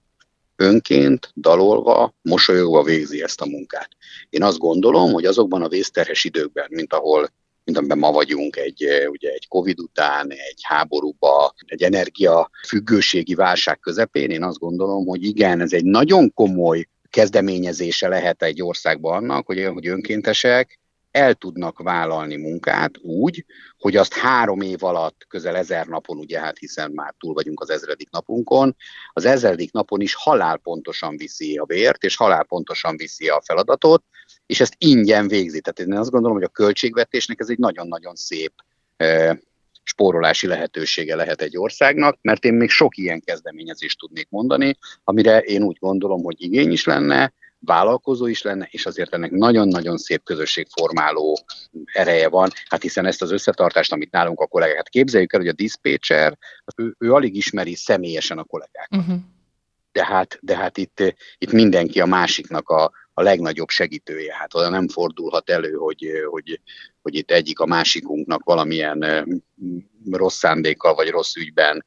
önként, 0.55 1.31
dalolva, 1.35 2.13
mosolyogva 2.21 2.83
végzi 2.83 3.23
ezt 3.23 3.41
a 3.41 3.45
munkát. 3.45 3.89
Én 4.29 4.43
azt 4.43 4.57
gondolom, 4.57 5.11
hogy 5.11 5.25
azokban 5.25 5.61
a 5.61 5.67
vészterhes 5.67 6.23
időkben, 6.23 6.67
mint 6.69 6.93
ahol 6.93 7.29
mint 7.69 7.81
amiben 7.81 7.97
ma 7.97 8.11
vagyunk, 8.11 8.55
egy, 8.55 9.07
ugye 9.09 9.31
egy 9.31 9.47
Covid 9.47 9.79
után, 9.79 10.31
egy 10.31 10.59
háborúba, 10.61 11.53
egy 11.65 11.83
energia 11.83 12.49
függőségi 12.67 13.35
válság 13.35 13.79
közepén, 13.79 14.29
én 14.29 14.43
azt 14.43 14.59
gondolom, 14.59 15.05
hogy 15.05 15.23
igen, 15.23 15.61
ez 15.61 15.73
egy 15.73 15.85
nagyon 15.85 16.33
komoly 16.33 16.85
kezdeményezése 17.09 18.07
lehet 18.07 18.43
egy 18.43 18.61
országban 18.61 19.13
annak, 19.13 19.45
hogy, 19.45 19.69
hogy 19.73 19.87
önkéntesek 19.87 20.79
el 21.11 21.33
tudnak 21.33 21.79
vállalni 21.79 22.35
munkát 22.35 22.97
úgy, 23.01 23.45
hogy 23.77 23.95
azt 23.95 24.13
három 24.13 24.61
év 24.61 24.83
alatt, 24.83 25.25
közel 25.27 25.55
ezer 25.55 25.87
napon, 25.87 26.17
ugye 26.17 26.39
hát 26.39 26.57
hiszen 26.57 26.91
már 26.91 27.13
túl 27.19 27.33
vagyunk 27.33 27.61
az 27.61 27.69
ezredik 27.69 28.09
napunkon, 28.09 28.75
az 29.13 29.25
ezredik 29.25 29.71
napon 29.71 30.01
is 30.01 30.15
halálpontosan 30.15 31.17
viszi 31.17 31.57
a 31.57 31.65
vért, 31.65 32.03
és 32.03 32.15
halálpontosan 32.15 32.97
viszi 32.97 33.27
a 33.27 33.41
feladatot, 33.45 34.03
és 34.49 34.59
ezt 34.59 34.75
ingyen 34.77 35.27
végzi. 35.27 35.61
Tehát 35.61 35.79
én 35.91 35.99
azt 35.99 36.09
gondolom, 36.09 36.37
hogy 36.37 36.45
a 36.45 36.51
költségvetésnek 36.51 37.39
ez 37.39 37.49
egy 37.49 37.57
nagyon-nagyon 37.57 38.15
szép 38.15 38.53
spórolási 39.83 40.47
lehetősége 40.47 41.15
lehet 41.15 41.41
egy 41.41 41.57
országnak, 41.57 42.17
mert 42.21 42.43
én 42.43 42.53
még 42.53 42.69
sok 42.69 42.97
ilyen 42.97 43.21
kezdeményezést 43.21 43.99
tudnék 43.99 44.27
mondani, 44.29 44.77
amire 45.03 45.39
én 45.39 45.63
úgy 45.63 45.77
gondolom, 45.79 46.23
hogy 46.23 46.35
igény 46.37 46.71
is 46.71 46.85
lenne, 46.85 47.33
vállalkozó 47.59 48.27
is 48.27 48.41
lenne, 48.41 48.67
és 48.71 48.85
azért 48.85 49.13
ennek 49.13 49.31
nagyon-nagyon 49.31 49.97
szép 49.97 50.23
közösségformáló 50.23 51.39
ereje 51.93 52.29
van, 52.29 52.49
hát 52.67 52.81
hiszen 52.81 53.05
ezt 53.05 53.21
az 53.21 53.31
összetartást, 53.31 53.91
amit 53.91 54.11
nálunk 54.11 54.39
a 54.39 54.47
kollégák, 54.47 54.75
hát 54.75 54.89
képzeljük 54.89 55.33
el, 55.33 55.39
hogy 55.39 55.49
a 55.49 55.53
diszpécser, 55.53 56.37
ő, 56.75 56.95
ő 56.97 57.13
alig 57.13 57.35
ismeri 57.35 57.75
személyesen 57.75 58.37
a 58.37 58.43
kollégákat. 58.43 58.99
Uh-huh. 58.99 59.19
De 59.91 60.05
hát, 60.05 60.39
de 60.41 60.55
hát 60.55 60.77
itt, 60.77 61.15
itt 61.37 61.51
mindenki 61.51 62.01
a 62.01 62.05
másiknak 62.05 62.69
a, 62.69 62.91
a 63.19 63.21
legnagyobb 63.21 63.69
segítője. 63.69 64.35
Hát 64.35 64.55
oda 64.55 64.69
nem 64.69 64.87
fordulhat 64.87 65.49
elő, 65.49 65.71
hogy, 65.71 66.11
hogy, 66.29 66.59
hogy 67.01 67.15
itt 67.15 67.31
egyik 67.31 67.59
a 67.59 67.65
másikunknak 67.65 68.43
valamilyen 68.43 69.25
rossz 70.11 70.37
szándékkal 70.37 70.93
vagy 70.93 71.09
rossz 71.09 71.35
ügyben 71.35 71.85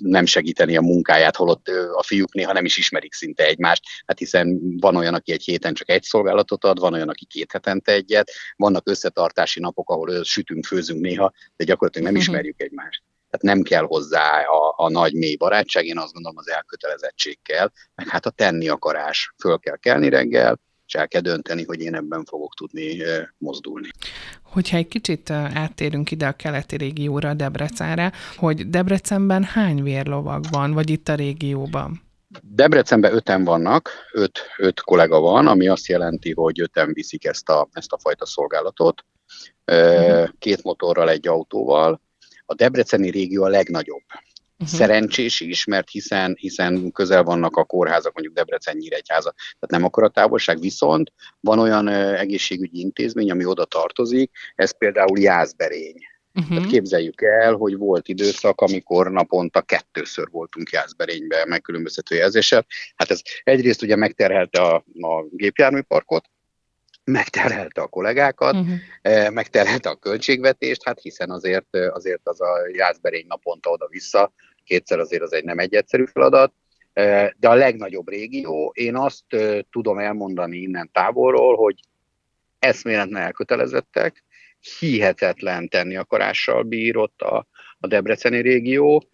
nem 0.00 0.26
segíteni 0.26 0.76
a 0.76 0.80
munkáját, 0.80 1.36
holott 1.36 1.68
a 1.92 2.02
fiúk 2.02 2.34
néha 2.34 2.52
nem 2.52 2.64
is 2.64 2.76
ismerik 2.76 3.12
szinte 3.12 3.46
egymást, 3.46 3.82
hát 4.06 4.18
hiszen 4.18 4.60
van 4.80 4.96
olyan, 4.96 5.14
aki 5.14 5.32
egy 5.32 5.44
héten 5.44 5.74
csak 5.74 5.90
egy 5.90 6.02
szolgálatot 6.02 6.64
ad, 6.64 6.78
van 6.78 6.94
olyan, 6.94 7.08
aki 7.08 7.24
két 7.24 7.52
hetente 7.52 7.92
egyet, 7.92 8.30
vannak 8.56 8.88
összetartási 8.88 9.60
napok, 9.60 9.90
ahol 9.90 10.24
sütünk, 10.24 10.64
főzünk 10.64 11.00
néha, 11.00 11.32
de 11.56 11.64
gyakorlatilag 11.64 12.06
nem 12.06 12.20
mhm. 12.20 12.22
ismerjük 12.22 12.62
egymást. 12.62 13.02
Tehát 13.30 13.56
nem 13.56 13.62
kell 13.62 13.84
hozzá 13.84 14.40
a, 14.40 14.74
a 14.76 14.90
nagy 14.90 15.14
mély 15.14 15.36
barátság, 15.36 15.84
én 15.84 15.98
azt 15.98 16.12
gondolom 16.12 16.38
az 16.38 16.50
elkötelezettség 16.50 17.38
kell, 17.42 17.70
meg 17.94 18.08
hát 18.08 18.26
a 18.26 18.30
tenni 18.30 18.68
akarás. 18.68 19.34
Föl 19.38 19.58
kell 19.58 19.76
kelni 19.76 20.08
reggel, 20.08 20.60
és 20.86 20.94
el 20.94 21.08
kell 21.08 21.20
dönteni, 21.20 21.64
hogy 21.64 21.80
én 21.80 21.94
ebben 21.94 22.24
fogok 22.24 22.54
tudni 22.54 23.02
mozdulni. 23.38 23.88
Hogyha 24.42 24.76
egy 24.76 24.88
kicsit 24.88 25.30
áttérünk 25.30 26.10
ide 26.10 26.26
a 26.26 26.32
keleti 26.32 26.76
régióra, 26.76 27.34
Debrecenre, 27.34 28.12
hogy 28.36 28.68
Debrecenben 28.68 29.42
hány 29.42 29.82
vérlovag 29.82 30.44
van, 30.50 30.72
vagy 30.72 30.90
itt 30.90 31.08
a 31.08 31.14
régióban? 31.14 32.02
Debrecenben 32.42 33.14
öten 33.14 33.44
vannak, 33.44 33.90
öt, 34.12 34.38
öt 34.58 34.80
kollega 34.80 35.20
van, 35.20 35.46
ami 35.46 35.68
azt 35.68 35.86
jelenti, 35.86 36.32
hogy 36.32 36.60
öten 36.60 36.92
viszik 36.92 37.24
ezt 37.24 37.48
a, 37.48 37.68
ezt 37.72 37.92
a 37.92 37.98
fajta 37.98 38.26
szolgálatot, 38.26 39.04
mhm. 39.64 40.24
két 40.38 40.62
motorral, 40.62 41.10
egy 41.10 41.28
autóval, 41.28 42.00
a 42.50 42.54
debreceni 42.54 43.10
régió 43.10 43.44
a 43.44 43.48
legnagyobb. 43.48 44.02
Uh-huh. 44.58 44.76
Szerencsés 44.76 45.40
is, 45.40 45.64
mert 45.64 45.90
hiszen, 45.90 46.34
hiszen 46.38 46.92
közel 46.92 47.22
vannak 47.22 47.56
a 47.56 47.64
kórházak, 47.64 48.12
mondjuk 48.12 48.34
Debrecen 48.34 48.76
Nyíregyháza, 48.76 49.32
tehát 49.32 49.70
nem 49.70 49.84
akkor 49.84 50.02
a 50.04 50.08
távolság, 50.08 50.60
viszont 50.60 51.12
van 51.40 51.58
olyan 51.58 51.88
egészségügyi 51.88 52.80
intézmény, 52.80 53.30
ami 53.30 53.44
oda 53.44 53.64
tartozik, 53.64 54.30
ez 54.54 54.78
például 54.78 55.18
Jászberény. 55.18 55.96
Uh-huh. 56.34 56.54
Tehát 56.54 56.70
képzeljük 56.70 57.22
el, 57.22 57.54
hogy 57.54 57.76
volt 57.76 58.08
időszak, 58.08 58.60
amikor 58.60 59.10
naponta 59.10 59.62
kettőször 59.62 60.28
voltunk 60.30 60.70
Jászberénybe 60.70 61.44
megkülönböztető 61.44 62.14
jelzéssel. 62.14 62.66
Hát 62.96 63.10
ez 63.10 63.20
egyrészt 63.42 63.82
ugye 63.82 63.96
megterhelte 63.96 64.60
a, 64.62 64.74
a 65.00 65.24
gépjárműparkot, 65.30 66.24
megterhelte 67.08 67.80
a 67.80 67.86
kollégákat, 67.86 68.54
uh-huh. 68.54 69.30
megterhelte 69.30 69.88
a 69.88 69.94
költségvetést, 69.94 70.84
hát 70.84 71.00
hiszen 71.00 71.30
azért, 71.30 71.76
azért 71.90 72.20
az 72.22 72.40
a 72.40 72.68
jászberény 72.72 73.24
naponta 73.28 73.70
oda-vissza, 73.70 74.32
kétszer 74.64 74.98
azért 74.98 75.22
az 75.22 75.32
egy 75.32 75.44
nem 75.44 75.58
egy 75.58 75.74
egyszerű 75.74 76.04
feladat, 76.04 76.52
eh, 76.92 77.28
de 77.36 77.48
a 77.48 77.54
legnagyobb 77.54 78.08
régió, 78.08 78.72
én 78.74 78.96
azt 78.96 79.24
tudom 79.70 79.98
elmondani 79.98 80.56
innen 80.56 80.90
távolról, 80.92 81.56
hogy 81.56 81.80
eszméletlen 82.58 83.22
elkötelezettek, 83.22 84.24
hihetetlen 84.78 85.68
tenni 85.68 85.96
akarással 85.96 86.62
bír 86.62 86.96
ott 86.96 87.20
a, 87.22 87.46
a 87.78 87.86
Debreceni 87.86 88.40
régió, 88.40 89.08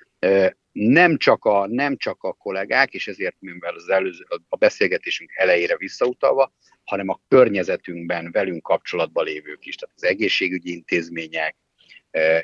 nem 0.72 1.16
csak, 1.16 1.44
a, 1.44 1.66
nem 1.66 1.96
csak 1.96 2.22
a 2.22 2.32
kollégák, 2.32 2.92
és 2.92 3.08
ezért 3.08 3.36
mivel 3.38 3.74
az 3.74 3.88
előző, 3.88 4.24
a 4.48 4.56
beszélgetésünk 4.56 5.30
elejére 5.34 5.76
visszautalva, 5.76 6.52
hanem 6.84 7.08
a 7.08 7.20
környezetünkben 7.28 8.30
velünk 8.32 8.62
kapcsolatban 8.62 9.24
lévők 9.24 9.66
is, 9.66 9.74
tehát 9.74 9.94
az 9.96 10.04
egészségügyi 10.04 10.72
intézmények, 10.72 11.56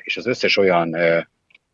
és 0.03 0.17
az 0.17 0.25
összes 0.25 0.57
olyan 0.57 0.95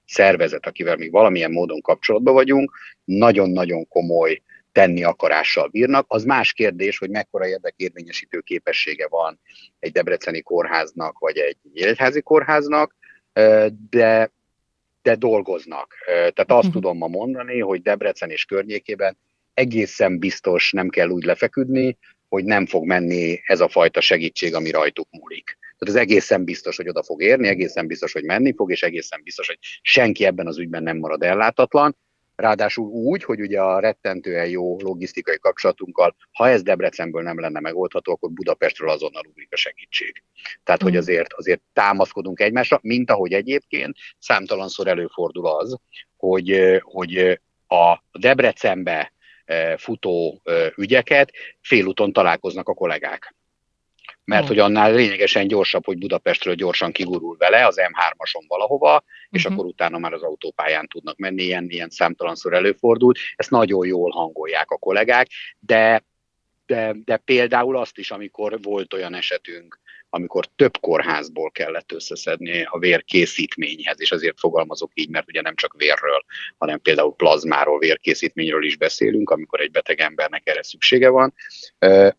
szervezet, 0.06 0.66
akivel 0.66 0.96
még 0.96 1.12
valamilyen 1.12 1.52
módon 1.52 1.82
kapcsolatban 1.82 2.34
vagyunk, 2.34 2.72
nagyon-nagyon 3.04 3.88
komoly 3.88 4.42
tenni 4.72 5.04
akarással 5.04 5.68
bírnak. 5.68 6.06
Az 6.08 6.24
más 6.24 6.54
kérdés, 6.54 6.98
hogy 6.98 7.10
mekkora 7.10 7.48
érdekérvényesítő 7.48 8.40
képessége 8.40 9.08
van 9.08 9.40
egy 9.80 9.92
debreceni 9.92 10.42
kórháznak, 10.42 11.20
vagy 11.20 11.38
egy 11.38 11.58
nyílegyházi 11.74 12.22
kórháznak, 12.22 12.96
de 13.90 14.32
de 15.08 15.16
dolgoznak. 15.16 15.96
Tehát 16.06 16.52
azt 16.52 16.58
uh-huh. 16.58 16.74
tudom 16.74 16.98
ma 16.98 17.08
mondani, 17.08 17.60
hogy 17.60 17.82
Debrecen 17.82 18.30
és 18.30 18.46
környékében 18.46 19.18
egészen 19.54 20.20
biztos 20.20 20.72
nem 20.72 20.90
kell 20.90 21.10
úgy 21.10 21.24
lefeküdni, 21.24 21.98
hogy 22.30 22.44
nem 22.44 22.66
fog 22.66 22.86
menni 22.86 23.40
ez 23.44 23.60
a 23.60 23.68
fajta 23.68 24.02
segítség, 24.02 24.54
ami 24.56 24.72
rajtuk 24.72 25.08
múlik. 25.12 25.58
Tehát 25.78 25.96
ez 25.96 26.02
egészen 26.02 26.44
biztos, 26.44 26.76
hogy 26.76 26.90
oda 26.90 27.04
fog 27.04 27.22
érni, 27.22 27.48
egészen 27.48 27.88
biztos, 27.88 28.14
hogy 28.14 28.24
menni 28.24 28.54
fog, 28.56 28.72
és 28.72 28.84
egészen 28.84 29.22
biztos, 29.24 29.48
hogy 29.48 29.58
senki 29.82 30.26
ebben 30.26 30.48
az 30.48 30.58
ügyben 30.58 30.84
nem 30.84 30.98
marad 30.98 31.24
ellátatlan. 31.24 31.98
Ráadásul 32.36 32.86
úgy, 32.86 33.24
hogy 33.24 33.42
ugye 33.42 33.62
a 33.62 33.80
rettentően 33.80 34.48
jó 34.48 34.78
logisztikai 34.80 35.40
kapcsolatunkkal, 35.40 36.16
ha 36.32 36.50
ez 36.50 36.62
Debrecenből 36.64 37.22
nem 37.22 37.40
lenne 37.40 37.60
megoldható, 37.60 38.12
akkor 38.12 38.32
Budapestről 38.32 38.90
azonnal 38.90 39.26
ugrik 39.30 39.54
a 39.54 39.56
segítség. 39.56 40.24
Tehát, 40.64 40.84
mm. 40.84 40.86
hogy 40.86 40.98
azért, 40.98 41.34
azért 41.34 41.62
támaszkodunk 41.74 42.40
egymásra, 42.40 42.80
mint 42.82 43.12
ahogy 43.12 43.34
egyébként 43.34 43.96
számtalanszor 44.20 44.88
előfordul 44.88 45.48
az, 45.48 45.78
hogy, 46.18 46.80
hogy 46.82 47.40
a 47.68 48.04
Debrecenbe 48.20 49.14
futó 49.78 50.42
ügyeket 50.76 51.32
félúton 51.62 52.14
találkoznak 52.14 52.70
a 52.70 52.74
kollégák 52.74 53.36
mert 54.28 54.48
hogy 54.48 54.60
annál 54.60 54.94
lényegesen 54.94 55.48
gyorsabb, 55.48 55.86
hogy 55.86 55.98
Budapestről 55.98 56.56
gyorsan 56.56 56.92
kigurul 56.92 57.38
vele 57.38 57.66
az 57.66 57.76
M3-ason 57.78 58.44
valahova, 58.48 59.04
és 59.30 59.44
uh-huh. 59.44 59.60
akkor 59.60 59.72
utána 59.72 59.98
már 59.98 60.14
az 60.14 60.24
autópályán 60.24 60.88
tudnak 60.88 61.18
menni, 61.18 61.44
ilyen, 61.44 61.70
ilyen 61.70 61.90
számtalanszor 61.90 62.54
előfordult. 62.54 63.18
Ezt 63.36 63.50
nagyon 63.50 63.88
jól 63.88 64.12
hangolják 64.12 64.72
a 64.72 64.78
kollégák, 64.78 65.28
de, 65.60 66.04
de, 66.66 66.96
de 67.06 67.18
például 67.18 67.78
azt 67.78 67.98
is, 67.98 68.12
amikor 68.12 68.62
volt 68.62 68.94
olyan 68.94 69.14
esetünk, 69.14 69.80
amikor 70.18 70.46
több 70.56 70.78
kórházból 70.80 71.52
kellett 71.52 71.92
összeszedni 71.92 72.64
a 72.64 72.80
vérkészítményhez, 72.80 74.02
és 74.02 74.12
azért 74.12 74.40
fogalmazok 74.40 74.92
így, 74.94 75.10
mert 75.10 75.28
ugye 75.28 75.42
nem 75.42 75.56
csak 75.56 75.74
vérről, 75.78 76.26
hanem 76.58 76.82
például 76.82 77.16
plazmáról, 77.16 77.80
vérkészítményről 77.80 78.64
is 78.64 78.78
beszélünk, 78.78 79.30
amikor 79.30 79.62
egy 79.62 79.72
beteg 79.72 80.00
embernek 80.00 80.48
erre 80.48 80.64
szüksége 80.64 81.10
van. 81.10 81.34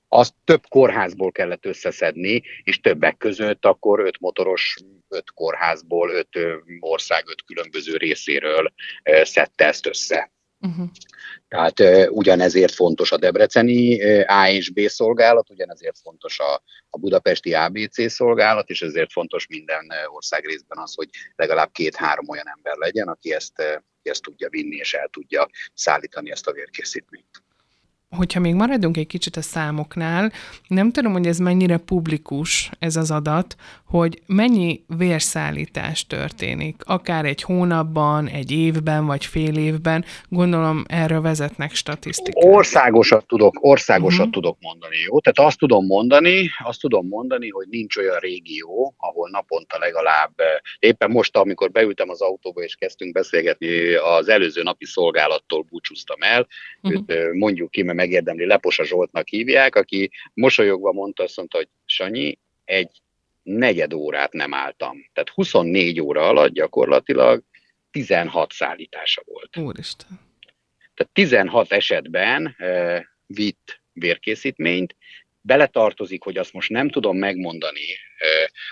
Azt 0.08 0.34
több 0.44 0.66
kórházból 0.68 1.32
kellett 1.32 1.66
összeszedni, 1.66 2.42
és 2.62 2.80
többek 2.80 3.16
között 3.16 3.64
akkor 3.64 4.00
öt 4.00 4.20
motoros, 4.20 4.76
öt 5.08 5.30
kórházból, 5.30 6.10
öt 6.10 6.38
ország, 6.80 7.24
öt 7.26 7.44
különböző 7.44 7.96
részéről 7.96 8.72
szedte 9.22 9.66
ezt 9.66 9.86
össze. 9.86 10.32
Uh-huh. 10.60 10.88
Tehát 11.48 11.80
uh, 11.80 12.06
ugyanezért 12.10 12.74
fontos 12.74 13.12
a 13.12 13.16
debreceni 13.16 14.04
uh, 14.04 14.38
A 14.40 14.48
és 14.48 14.70
B 14.70 14.80
szolgálat, 14.80 15.50
ugyanezért 15.50 15.98
fontos 15.98 16.38
a, 16.38 16.62
a 16.90 16.98
budapesti 16.98 17.54
ABC 17.54 18.10
szolgálat, 18.10 18.68
és 18.68 18.82
ezért 18.82 19.12
fontos 19.12 19.46
minden 19.46 19.86
uh, 19.88 20.14
ország 20.14 20.44
részben 20.44 20.78
az, 20.78 20.94
hogy 20.94 21.08
legalább 21.36 21.72
két-három 21.72 22.28
olyan 22.28 22.48
ember 22.48 22.76
legyen, 22.76 23.08
aki 23.08 23.32
ezt, 23.32 23.58
uh, 23.58 23.82
ezt 24.02 24.22
tudja 24.22 24.48
vinni 24.48 24.76
és 24.76 24.94
el 24.94 25.08
tudja 25.08 25.48
szállítani 25.74 26.30
ezt 26.30 26.46
a 26.46 26.52
vérkészítményt 26.52 27.42
hogyha 28.16 28.40
még 28.40 28.54
maradunk 28.54 28.96
egy 28.96 29.06
kicsit 29.06 29.36
a 29.36 29.42
számoknál, 29.42 30.32
nem 30.68 30.90
tudom, 30.90 31.12
hogy 31.12 31.26
ez 31.26 31.38
mennyire 31.38 31.76
publikus 31.76 32.70
ez 32.78 32.96
az 32.96 33.10
adat, 33.10 33.56
hogy 33.84 34.22
mennyi 34.26 34.84
vérszállítás 34.86 36.06
történik, 36.06 36.82
akár 36.84 37.24
egy 37.24 37.42
hónapban, 37.42 38.28
egy 38.28 38.50
évben, 38.52 39.06
vagy 39.06 39.24
fél 39.24 39.56
évben, 39.56 40.04
gondolom 40.28 40.84
erről 40.86 41.20
vezetnek 41.20 41.74
statisztikát. 41.74 42.44
Országosat 42.44 43.26
tudok, 43.26 43.54
országosat 43.60 44.18
uh-huh. 44.18 44.32
tudok 44.32 44.56
mondani, 44.60 44.96
jó? 45.06 45.20
Tehát 45.20 45.50
azt 45.50 45.58
tudom 45.58 45.86
mondani, 45.86 46.50
azt 46.64 46.80
tudom 46.80 47.06
mondani, 47.06 47.48
hogy 47.48 47.66
nincs 47.70 47.96
olyan 47.96 48.18
régió, 48.18 48.94
ahol 48.96 49.28
naponta 49.30 49.78
legalább, 49.78 50.32
éppen 50.78 51.10
most, 51.10 51.36
amikor 51.36 51.70
beültem 51.70 52.10
az 52.10 52.20
autóba 52.20 52.60
és 52.60 52.74
kezdtünk 52.74 53.12
beszélgetni, 53.12 53.94
az 53.94 54.28
előző 54.28 54.62
napi 54.62 54.84
szolgálattól 54.84 55.62
búcsúztam 55.62 56.22
el, 56.22 56.46
uh-huh. 56.82 57.02
őt 57.08 57.32
mondjuk 57.34 57.70
ki, 57.70 57.82
mert 57.82 57.97
megérdemli, 57.98 58.46
Leposa 58.46 58.84
Zsoltnak 58.84 59.28
hívják, 59.28 59.74
aki 59.74 60.10
mosolyogva 60.34 60.92
mondta, 60.92 61.22
azt 61.22 61.36
mondta, 61.36 61.56
hogy 61.56 61.68
Sanyi, 61.84 62.38
egy 62.64 62.90
negyed 63.42 63.92
órát 63.92 64.32
nem 64.32 64.54
álltam. 64.54 65.10
Tehát 65.12 65.28
24 65.28 66.00
óra 66.00 66.28
alatt 66.28 66.52
gyakorlatilag 66.52 67.42
16 67.90 68.52
szállítása 68.52 69.22
volt. 69.26 69.56
Úristen. 69.56 70.20
Tehát 70.94 71.12
16 71.12 71.72
esetben 71.72 72.54
e, 72.58 73.04
vitt 73.26 73.80
vérkészítményt, 73.92 74.96
beletartozik, 75.40 76.22
hogy 76.22 76.36
azt 76.36 76.52
most 76.52 76.70
nem 76.70 76.88
tudom 76.88 77.16
megmondani, 77.16 77.86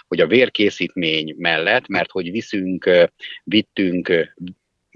hogy 0.08 0.20
a 0.20 0.26
vérkészítmény 0.26 1.34
mellett, 1.38 1.86
mert 1.86 2.10
hogy 2.10 2.30
viszünk, 2.30 2.90
vittünk 3.44 4.34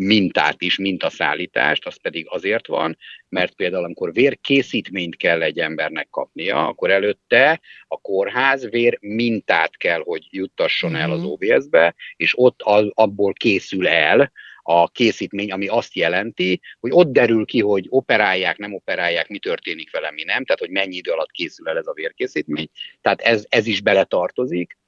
mintát 0.00 0.62
is, 0.62 0.78
mintaszállítást, 0.78 1.86
az 1.86 2.00
pedig 2.00 2.26
azért 2.28 2.66
van, 2.66 2.96
mert 3.28 3.54
például 3.54 3.84
amikor 3.84 4.12
vérkészítményt 4.12 5.16
kell 5.16 5.42
egy 5.42 5.58
embernek 5.58 6.08
kapnia, 6.10 6.66
akkor 6.66 6.90
előtte 6.90 7.60
a 7.88 7.96
kórház 7.96 8.68
vér 8.68 8.98
mintát 9.00 9.76
kell, 9.76 10.00
hogy 10.04 10.26
juttasson 10.30 10.96
el 10.96 11.10
az 11.10 11.20
mhm. 11.20 11.30
OBS-be, 11.30 11.94
és 12.16 12.32
ott 12.36 12.62
abból 12.94 13.32
készül 13.32 13.88
el 13.88 14.32
a 14.62 14.88
készítmény, 14.88 15.52
ami 15.52 15.66
azt 15.66 15.94
jelenti, 15.94 16.60
hogy 16.80 16.90
ott 16.94 17.12
derül 17.12 17.44
ki, 17.44 17.60
hogy 17.60 17.86
operálják, 17.88 18.58
nem 18.58 18.74
operálják, 18.74 19.28
mi 19.28 19.38
történik 19.38 19.90
vele, 19.90 20.10
mi 20.10 20.22
nem, 20.22 20.44
tehát 20.44 20.60
hogy 20.60 20.70
mennyi 20.70 20.96
idő 20.96 21.10
alatt 21.10 21.30
készül 21.30 21.68
el 21.68 21.78
ez 21.78 21.86
a 21.86 21.92
vérkészítmény. 21.92 22.68
Tehát 23.00 23.20
ez, 23.20 23.44
ez 23.48 23.66
is 23.66 23.80
beletartozik. 23.80 24.78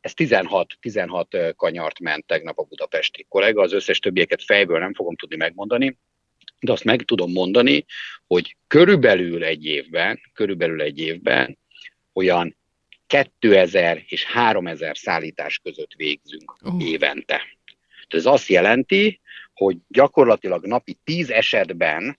Ez 0.00 0.14
16, 0.14 0.76
16 0.80 1.36
kanyart 1.56 2.00
ment 2.00 2.26
tegnap 2.26 2.58
a 2.58 2.62
budapesti 2.62 3.26
kollega, 3.28 3.62
az 3.62 3.72
összes 3.72 3.98
többieket 3.98 4.42
fejből 4.42 4.78
nem 4.78 4.94
fogom 4.94 5.16
tudni 5.16 5.36
megmondani, 5.36 5.98
de 6.60 6.72
azt 6.72 6.84
meg 6.84 7.02
tudom 7.02 7.32
mondani, 7.32 7.84
hogy 8.26 8.56
körülbelül 8.66 9.44
egy 9.44 9.64
évben, 9.64 10.20
körülbelül 10.32 10.82
egy 10.82 10.98
évben 10.98 11.58
olyan 12.12 12.56
2000 13.06 14.04
és 14.06 14.24
3000 14.24 14.96
szállítás 14.96 15.58
között 15.58 15.92
végzünk 15.96 16.56
uh. 16.62 16.84
évente. 16.84 17.42
Ez 18.08 18.26
azt 18.26 18.48
jelenti, 18.48 19.20
hogy 19.54 19.76
gyakorlatilag 19.88 20.64
napi 20.66 20.98
10 21.04 21.30
esetben 21.30 22.18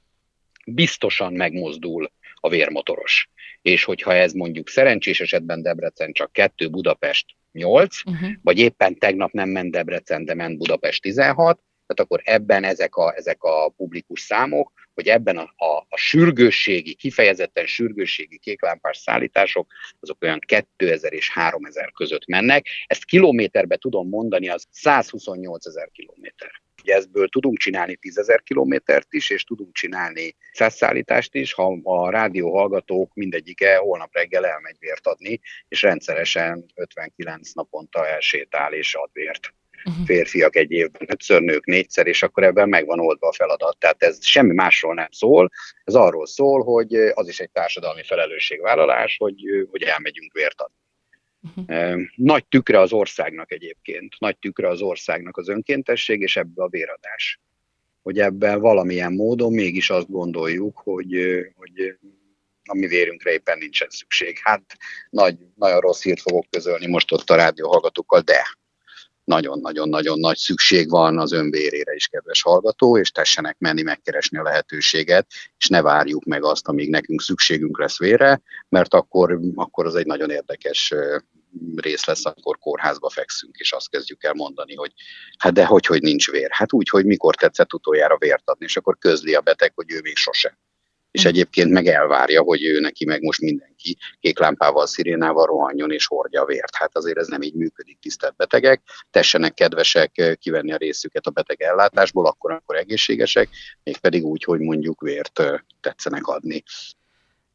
biztosan 0.66 1.34
megmozdul 1.34 2.12
a 2.46 2.50
vérmotoros. 2.50 3.30
És 3.62 3.84
hogyha 3.84 4.14
ez 4.14 4.34
mondjuk 4.34 4.70
szerencsés 4.70 5.22
esetben 5.22 5.62
Debrecen 5.62 6.12
csak 6.12 6.32
2, 6.32 6.70
Budapest 6.70 7.26
8, 7.52 8.06
uh-huh. 8.06 8.30
vagy 8.42 8.60
éppen 8.60 8.98
tegnap 8.98 9.32
nem 9.32 9.50
ment 9.50 9.72
Debrecen, 9.72 10.26
de 10.26 10.34
ment 10.34 10.58
Budapest 10.58 11.02
16, 11.02 11.60
tehát 11.88 12.12
akkor 12.12 12.22
ebben 12.24 12.64
ezek 12.64 12.96
a, 12.96 13.14
ezek 13.16 13.44
a 13.44 13.70
publikus 13.70 14.22
számok, 14.22 14.72
hogy 14.94 15.08
ebben 15.08 15.38
a, 15.38 15.54
a, 15.56 15.86
a 15.90 15.98
sürgősségi, 15.98 16.94
kifejezetten 16.94 17.66
sürgősségi 17.66 18.38
kéklámpás 18.38 18.98
szállítások, 18.98 19.72
azok 20.00 20.18
olyan 20.22 20.40
2000 20.78 21.14
és 21.14 21.30
3000 21.30 21.92
között 21.92 22.26
mennek. 22.28 22.68
Ezt 22.88 23.06
kilométerbe 23.06 23.78
tudom 23.78 24.10
mondani, 24.10 24.50
az 24.50 24.66
128 24.72 25.66
ezer 25.66 25.90
kilométer. 25.92 26.62
Ugye 26.84 26.96
ezből 26.96 27.28
tudunk 27.28 27.58
csinálni 27.58 27.96
10 27.96 28.18
ezer 28.18 28.42
kilométert 28.42 29.08
is, 29.10 29.30
és 29.30 29.44
tudunk 29.44 29.74
csinálni 29.74 30.36
százszállítást 30.52 31.36
is, 31.36 31.54
ha 31.54 31.80
a 31.84 32.10
rádió 32.10 32.56
hallgatók 32.56 33.14
mindegyike 33.14 33.76
holnap 33.76 34.14
reggel 34.14 34.46
elmegy 34.46 34.76
vért 34.80 35.08
adni, 35.08 35.40
és 35.68 35.82
rendszeresen 35.82 36.66
59 36.76 37.52
naponta 37.52 38.08
elsétál 38.08 38.74
és 38.74 38.96
ad 38.96 39.10
vért. 39.14 39.54
Uh-huh. 39.86 40.06
Férfiak 40.06 40.56
egy 40.56 40.72
évben 40.72 41.08
ötször, 41.08 41.42
nők 41.42 41.66
négyszer, 41.66 42.08
és 42.08 42.24
akkor 42.24 42.44
ebben 42.44 42.70
megvan 42.70 43.00
oldva 43.00 43.28
a 43.28 43.34
feladat. 43.34 43.78
Tehát 43.78 44.04
ez 44.04 44.26
semmi 44.26 44.54
másról 44.54 44.94
nem 44.94 45.12
szól, 45.12 45.50
ez 45.84 45.96
arról 45.96 46.28
szól, 46.28 46.64
hogy 46.64 46.96
az 46.96 47.28
is 47.28 47.40
egy 47.40 47.52
társadalmi 47.52 48.04
felelősségvállalás, 48.04 49.18
hogy, 49.18 49.42
hogy 49.72 49.82
elmegyünk 49.82 50.34
vért 50.34 50.62
adni. 50.62 50.83
Nagy 52.16 52.46
tükre 52.46 52.80
az 52.80 52.94
országnak 52.94 53.52
egyébként, 53.52 54.16
nagy 54.20 54.38
tükre 54.38 54.68
az 54.68 54.82
országnak 54.82 55.38
az 55.38 55.50
önkéntesség, 55.50 56.22
és 56.22 56.38
ebbe 56.38 56.64
a 56.64 56.68
véradás. 56.68 57.40
Hogy 58.02 58.20
ebben 58.20 58.60
valamilyen 58.60 59.14
módon 59.14 59.54
mégis 59.54 59.90
azt 59.90 60.10
gondoljuk, 60.10 60.78
hogy, 60.78 61.16
hogy 61.56 61.98
a 62.66 62.76
mi 62.76 62.88
vérünkre 62.88 63.32
éppen 63.32 63.58
nincsen 63.58 63.90
szükség. 63.90 64.40
Hát 64.42 64.78
nagy, 65.10 65.38
nagyon 65.56 65.80
rossz 65.80 66.04
hírt 66.04 66.22
fogok 66.22 66.46
közölni 66.50 66.88
most 66.88 67.12
ott 67.12 67.30
a 67.30 67.36
rádió 67.36 67.70
hallgatókkal, 67.70 68.22
de 68.22 68.58
nagyon-nagyon-nagyon 69.24 70.20
nagy 70.20 70.38
szükség 70.38 70.90
van 70.90 71.20
az 71.20 71.32
önvérére 71.32 71.94
is, 71.94 72.08
kedves 72.08 72.42
hallgató, 72.42 72.98
és 72.98 73.12
tessenek 73.12 73.58
menni 73.60 73.82
megkeresni 73.82 74.38
a 74.38 74.44
lehetőséget, 74.44 75.28
és 75.58 75.68
ne 75.68 75.82
várjuk 75.82 76.24
meg 76.24 76.44
azt, 76.44 76.68
amíg 76.68 76.90
nekünk 76.90 77.22
szükségünk 77.22 77.80
lesz 77.80 78.00
vére, 78.00 78.42
mert 78.70 78.94
akkor, 78.94 79.40
akkor 79.56 79.86
az 79.86 79.96
egy 79.96 80.06
nagyon 80.06 80.30
érdekes 80.30 80.94
rész 81.76 82.06
lesz, 82.06 82.26
akkor 82.26 82.58
kórházba 82.58 83.10
fekszünk, 83.10 83.56
és 83.56 83.72
azt 83.72 83.90
kezdjük 83.90 84.24
el 84.24 84.34
mondani, 84.34 84.76
hogy 84.76 84.92
hát 85.38 85.54
de 85.54 85.66
hogy, 85.66 85.86
hogy 85.86 86.02
nincs 86.02 86.32
vér? 86.32 86.48
Hát 86.52 86.74
úgy, 86.74 86.90
hogy 86.90 87.06
mikor 87.06 87.36
tetszett 87.36 87.74
utoljára 87.74 88.18
vért 88.18 88.50
adni, 88.50 88.66
és 88.66 88.78
akkor 88.78 88.98
közli 88.98 89.34
a 89.34 89.42
beteg, 89.42 89.72
hogy 89.76 89.92
ő 89.92 90.00
még 90.02 90.16
sose 90.16 90.58
és 91.14 91.26
egyébként 91.26 91.72
meg 91.72 91.88
elvárja, 91.88 92.42
hogy 92.42 92.64
ő 92.64 92.80
neki 92.80 93.06
meg 93.06 93.22
most 93.22 93.42
mindenki 93.42 93.98
kék 94.20 94.40
lámpával, 94.40 94.88
szirénával 94.88 95.46
rohanjon 95.46 95.92
és 95.92 96.08
hordja 96.08 96.42
a 96.42 96.46
vért. 96.46 96.76
Hát 96.76 96.98
azért 96.98 97.18
ez 97.18 97.28
nem 97.28 97.42
így 97.42 97.54
működik, 97.54 98.00
tisztelt 98.00 98.36
betegek. 98.36 98.82
Tessenek 99.12 99.54
kedvesek 99.54 100.18
eh, 100.18 100.36
kivenni 100.36 100.72
a 100.72 100.78
részüket 100.78 101.26
a 101.26 101.32
beteg 101.32 101.62
ellátásból, 101.62 102.26
akkor, 102.26 102.52
akkor 102.52 102.76
egészségesek, 102.76 103.50
mégpedig 103.84 104.26
úgy, 104.26 104.44
hogy 104.44 104.60
mondjuk 104.60 105.02
vért 105.02 105.40
eh, 105.40 105.60
tetszenek 105.82 106.28
adni. 106.28 106.64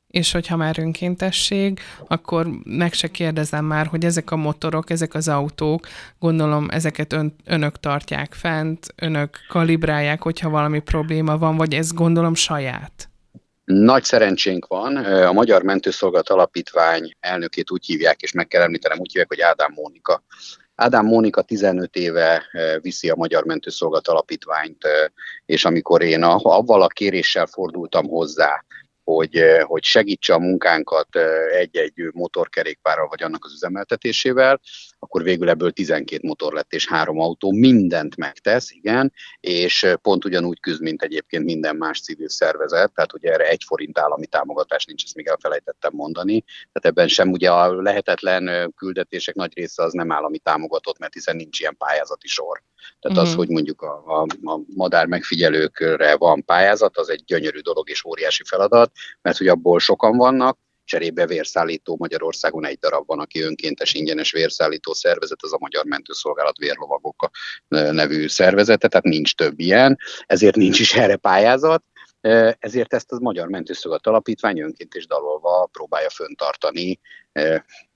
És 0.06 0.32
hogyha 0.32 0.56
már 0.56 0.78
önkéntesség, 0.78 1.80
akkor 2.06 2.46
meg 2.64 2.92
se 2.92 3.08
kérdezem 3.08 3.64
már, 3.64 3.86
hogy 3.86 4.04
ezek 4.04 4.30
a 4.30 4.36
motorok, 4.36 4.90
ezek 4.90 5.14
az 5.14 5.28
autók, 5.28 5.86
gondolom 6.18 6.66
ezeket 6.70 7.12
ön, 7.12 7.34
önök 7.44 7.80
tartják 7.80 8.34
fent, 8.34 8.86
önök 8.96 9.38
kalibrálják, 9.48 10.22
hogyha 10.22 10.50
valami 10.50 10.80
probléma 10.80 11.38
van, 11.38 11.56
vagy 11.56 11.74
ez 11.74 11.92
gondolom 11.92 12.34
saját? 12.34 13.07
Nagy 13.68 14.04
szerencsénk 14.04 14.66
van, 14.66 14.96
a 15.04 15.32
Magyar 15.32 15.62
Mentőszolgálat 15.62 16.28
Alapítvány 16.28 17.12
elnökét 17.20 17.70
úgy 17.70 17.86
hívják, 17.86 18.22
és 18.22 18.32
meg 18.32 18.46
kell 18.48 18.62
említenem, 18.62 18.98
úgy 18.98 19.10
hívják, 19.10 19.28
hogy 19.28 19.40
Ádám 19.40 19.72
Mónika. 19.74 20.22
Ádám 20.74 21.06
Mónika 21.06 21.42
15 21.42 21.96
éve 21.96 22.44
viszi 22.80 23.10
a 23.10 23.16
Magyar 23.16 23.44
Mentőszolgálat 23.44 24.08
Alapítványt, 24.08 24.86
és 25.46 25.64
amikor 25.64 26.02
én 26.02 26.22
avval 26.22 26.82
a 26.82 26.86
kéréssel 26.86 27.46
fordultam 27.46 28.06
hozzá, 28.06 28.64
hogy, 29.04 29.42
hogy 29.62 29.84
segítse 29.84 30.34
a 30.34 30.38
munkánkat 30.38 31.16
egy-egy 31.50 32.10
motorkerékpárral, 32.12 33.08
vagy 33.08 33.22
annak 33.22 33.44
az 33.44 33.52
üzemeltetésével, 33.52 34.60
akkor 34.98 35.22
végül 35.22 35.48
ebből 35.48 35.70
12 35.70 36.26
motor 36.26 36.52
lett 36.52 36.72
és 36.72 36.88
három 36.88 37.20
autó, 37.20 37.52
mindent 37.52 38.16
megtesz, 38.16 38.70
igen, 38.70 39.12
és 39.40 39.86
pont 40.02 40.24
ugyanúgy 40.24 40.60
küzd, 40.60 40.82
mint 40.82 41.02
egyébként 41.02 41.44
minden 41.44 41.76
más 41.76 42.00
civil 42.00 42.28
szervezet, 42.28 42.92
tehát 42.92 43.12
ugye 43.12 43.32
erre 43.32 43.48
egy 43.48 43.62
forint 43.66 43.98
állami 43.98 44.26
támogatás 44.26 44.84
nincs, 44.84 45.04
ezt 45.04 45.14
még 45.14 45.26
elfelejtettem 45.26 45.92
mondani, 45.94 46.44
tehát 46.72 46.96
ebben 46.96 47.08
sem 47.08 47.30
ugye 47.30 47.50
a 47.50 47.82
lehetetlen 47.82 48.72
küldetések 48.76 49.34
nagy 49.34 49.52
része 49.54 49.82
az 49.82 49.92
nem 49.92 50.12
állami 50.12 50.38
támogatott, 50.38 50.98
mert 50.98 51.14
hiszen 51.14 51.36
nincs 51.36 51.60
ilyen 51.60 51.76
pályázati 51.76 52.28
sor. 52.28 52.62
Tehát 53.00 53.16
uh-huh. 53.16 53.22
az, 53.22 53.28
mhm. 53.28 53.38
hogy 53.38 53.48
mondjuk 53.48 53.82
a, 53.82 54.02
a, 54.06 54.26
a 54.52 54.60
madár 54.74 55.06
megfigyelőkre 55.06 56.16
van 56.16 56.44
pályázat, 56.44 56.96
az 56.96 57.08
egy 57.08 57.22
gyönyörű 57.26 57.60
dolog 57.60 57.90
és 57.90 58.04
óriási 58.04 58.42
feladat, 58.46 58.92
mert 59.22 59.36
hogy 59.36 59.48
abból 59.48 59.78
sokan 59.78 60.16
vannak, 60.16 60.58
cserébe 60.88 61.26
vérszállító 61.26 61.96
Magyarországon 61.98 62.66
egy 62.66 62.78
darab 62.78 63.06
van, 63.06 63.20
aki 63.20 63.40
önkéntes 63.40 63.94
ingyenes 63.94 64.32
vérszállító 64.32 64.92
szervezet, 64.92 65.42
az 65.42 65.52
a 65.52 65.58
Magyar 65.60 65.84
Mentőszolgálat 65.84 66.56
Vérlovagok 66.56 67.30
nevű 67.68 68.28
szervezete, 68.28 68.88
tehát 68.88 69.06
nincs 69.06 69.34
több 69.34 69.60
ilyen, 69.60 69.98
ezért 70.26 70.56
nincs 70.56 70.80
is 70.80 70.94
erre 70.94 71.16
pályázat, 71.16 71.82
ezért 72.58 72.94
ezt 72.94 73.12
az 73.12 73.18
Magyar 73.18 73.48
Mentőszolgálat 73.48 74.06
Alapítvány 74.06 74.60
önként 74.60 74.94
és 74.94 75.06
dalolva 75.06 75.68
próbálja 75.72 76.10
föntartani, 76.10 77.00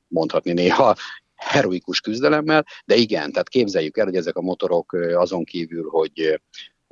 mondhatni 0.09 0.53
néha 0.53 0.95
heroikus 1.35 2.01
küzdelemmel, 2.01 2.65
de 2.85 2.95
igen, 2.95 3.33
tehát 3.33 3.49
képzeljük 3.49 3.97
el, 3.97 4.05
hogy 4.05 4.17
ezek 4.17 4.37
a 4.37 4.41
motorok 4.41 4.93
azon 5.15 5.45
kívül, 5.45 5.89
hogy 5.91 6.41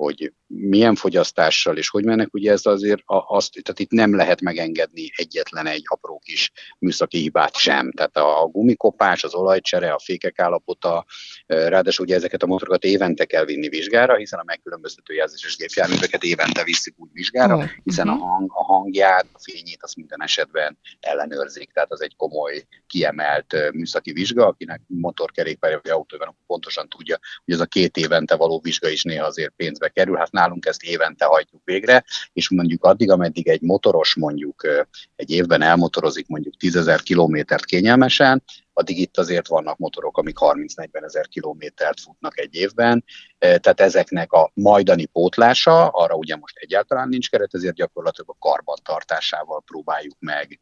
hogy 0.01 0.33
milyen 0.47 0.95
fogyasztással 0.95 1.77
és 1.77 1.89
hogy 1.89 2.05
mennek, 2.05 2.33
ugye 2.33 2.51
ez 2.51 2.65
azért 2.65 3.01
azt, 3.05 3.51
tehát 3.51 3.79
itt 3.79 3.91
nem 3.91 4.15
lehet 4.15 4.41
megengedni 4.41 5.11
egyetlen 5.15 5.65
egy 5.65 5.83
apró 5.85 6.21
kis 6.23 6.51
műszaki 6.79 7.17
hibát 7.17 7.55
sem. 7.55 7.91
Tehát 7.91 8.17
a 8.17 8.49
gumikopás, 8.51 9.23
az 9.23 9.33
olajcsere, 9.33 9.91
a 9.91 9.99
fékek 9.99 10.39
állapota, 10.39 11.05
ráadásul 11.45 12.05
ugye 12.05 12.15
ezeket 12.15 12.43
a 12.43 12.45
motorokat 12.45 12.83
évente 12.83 13.25
kell 13.25 13.45
vinni 13.45 13.69
vizsgára, 13.69 14.15
hiszen 14.15 14.39
a 14.39 14.43
megkülönböztető 14.45 15.13
jelzéses 15.13 15.55
gépjárműveket 15.55 16.23
évente 16.23 16.63
viszik 16.63 16.93
úgy 16.97 17.09
vizsgára, 17.13 17.69
hiszen 17.83 18.07
a, 18.07 18.15
hang, 18.15 18.51
a 18.53 18.63
hangját, 18.63 19.27
a 19.31 19.39
fényét 19.51 19.83
azt 19.83 19.95
minden 19.95 20.23
esetben 20.23 20.77
ellenőrzik. 20.99 21.71
Tehát 21.71 21.91
az 21.91 22.01
egy 22.01 22.15
komoly, 22.15 22.63
kiemelt 22.87 23.55
műszaki 23.73 24.11
vizsga, 24.11 24.47
akinek 24.47 24.81
motorkerékpárja 24.87 25.79
vagy 25.83 25.91
autóban 25.91 26.37
pontosan 26.47 26.89
tudja, 26.89 27.19
hogy 27.45 27.53
ez 27.53 27.59
a 27.59 27.65
két 27.65 27.97
évente 27.97 28.35
való 28.35 28.59
vizsga 28.63 28.89
is 28.89 29.03
néha 29.03 29.25
azért 29.25 29.53
pénzbe 29.55 29.89
kerül, 29.93 30.15
hát 30.15 30.31
nálunk 30.31 30.65
ezt 30.65 30.83
évente 30.83 31.25
hajtjuk 31.25 31.61
végre, 31.63 32.03
és 32.33 32.49
mondjuk 32.49 32.83
addig, 32.83 33.11
ameddig 33.11 33.47
egy 33.47 33.61
motoros 33.61 34.15
mondjuk 34.15 34.67
egy 35.15 35.31
évben 35.31 35.61
elmotorozik 35.61 36.27
mondjuk 36.27 36.57
10 36.57 36.75
ezer 36.75 37.01
kilométert 37.01 37.65
kényelmesen, 37.65 38.43
addig 38.73 38.99
itt 38.99 39.17
azért 39.17 39.47
vannak 39.47 39.77
motorok, 39.77 40.17
amik 40.17 40.37
30-40 40.39 41.03
ezer 41.03 41.27
kilométert 41.27 41.99
futnak 41.99 42.39
egy 42.39 42.55
évben, 42.55 43.03
tehát 43.37 43.79
ezeknek 43.79 44.31
a 44.31 44.51
majdani 44.53 45.05
pótlása, 45.05 45.87
arra 45.87 46.15
ugye 46.15 46.35
most 46.35 46.57
egyáltalán 46.57 47.09
nincs 47.09 47.29
keret, 47.29 47.53
ezért 47.53 47.75
gyakorlatilag 47.75 48.29
a 48.29 48.47
karbantartásával 48.49 49.61
próbáljuk 49.65 50.15
meg 50.19 50.59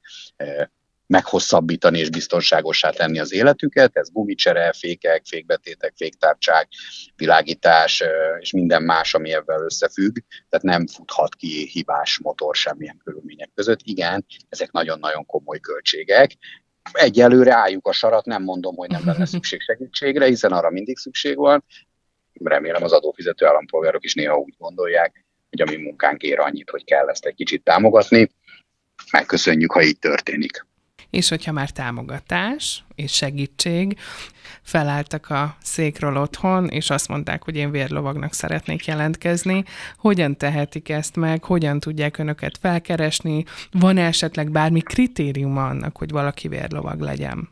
meghosszabbítani 1.09 1.99
és 1.99 2.09
biztonságosá 2.09 2.89
tenni 2.89 3.19
az 3.19 3.33
életüket. 3.33 3.97
Ez 3.97 4.11
gumicsere, 4.11 4.73
fékek, 4.73 5.25
fékbetétek, 5.25 5.93
féktárcsák, 5.95 6.67
világítás 7.15 8.03
és 8.39 8.51
minden 8.51 8.83
más, 8.83 9.13
ami 9.13 9.33
ebben 9.33 9.63
összefügg. 9.63 10.17
Tehát 10.49 10.65
nem 10.65 10.87
futhat 10.87 11.35
ki 11.35 11.69
hibás 11.71 12.19
motor 12.19 12.55
semmilyen 12.55 13.01
körülmények 13.03 13.49
között. 13.55 13.79
Igen, 13.83 14.25
ezek 14.49 14.71
nagyon-nagyon 14.71 15.25
komoly 15.25 15.59
költségek. 15.59 16.31
Egyelőre 16.91 17.53
álljuk 17.53 17.87
a 17.87 17.91
sarat, 17.91 18.25
nem 18.25 18.43
mondom, 18.43 18.75
hogy 18.75 18.89
nem 18.89 19.05
lenne 19.05 19.25
szükség 19.35 19.61
segítségre, 19.61 20.25
hiszen 20.25 20.51
arra 20.51 20.69
mindig 20.69 20.97
szükség 20.97 21.37
van. 21.37 21.65
Remélem 22.33 22.83
az 22.83 22.91
adófizető 22.91 23.45
állampolgárok 23.45 24.03
is 24.03 24.13
néha 24.13 24.37
úgy 24.37 24.55
gondolják, 24.57 25.25
hogy 25.49 25.61
a 25.61 25.65
mi 25.65 25.75
munkánk 25.75 26.21
ér 26.21 26.39
annyit, 26.39 26.69
hogy 26.69 26.83
kell 26.83 27.09
ezt 27.09 27.25
egy 27.25 27.35
kicsit 27.35 27.63
támogatni. 27.63 28.29
Megköszönjük, 29.11 29.71
ha 29.71 29.81
így 29.81 29.99
történik 29.99 30.67
és 31.09 31.29
hogyha 31.29 31.51
már 31.51 31.69
támogatás 31.69 32.83
és 32.95 33.13
segítség, 33.13 33.97
felálltak 34.61 35.29
a 35.29 35.55
székről 35.61 36.17
otthon, 36.17 36.67
és 36.67 36.89
azt 36.89 37.07
mondták, 37.07 37.43
hogy 37.43 37.55
én 37.55 37.71
vérlovagnak 37.71 38.33
szeretnék 38.33 38.85
jelentkezni. 38.85 39.63
Hogyan 39.97 40.37
tehetik 40.37 40.89
ezt 40.89 41.15
meg? 41.15 41.43
Hogyan 41.43 41.79
tudják 41.79 42.17
önöket 42.17 42.57
felkeresni? 42.61 43.45
van 43.71 43.97
-e 43.97 44.05
esetleg 44.05 44.51
bármi 44.51 44.81
kritériuma 44.81 45.67
annak, 45.67 45.97
hogy 45.97 46.11
valaki 46.11 46.47
vérlovag 46.47 46.99
legyen? 46.99 47.49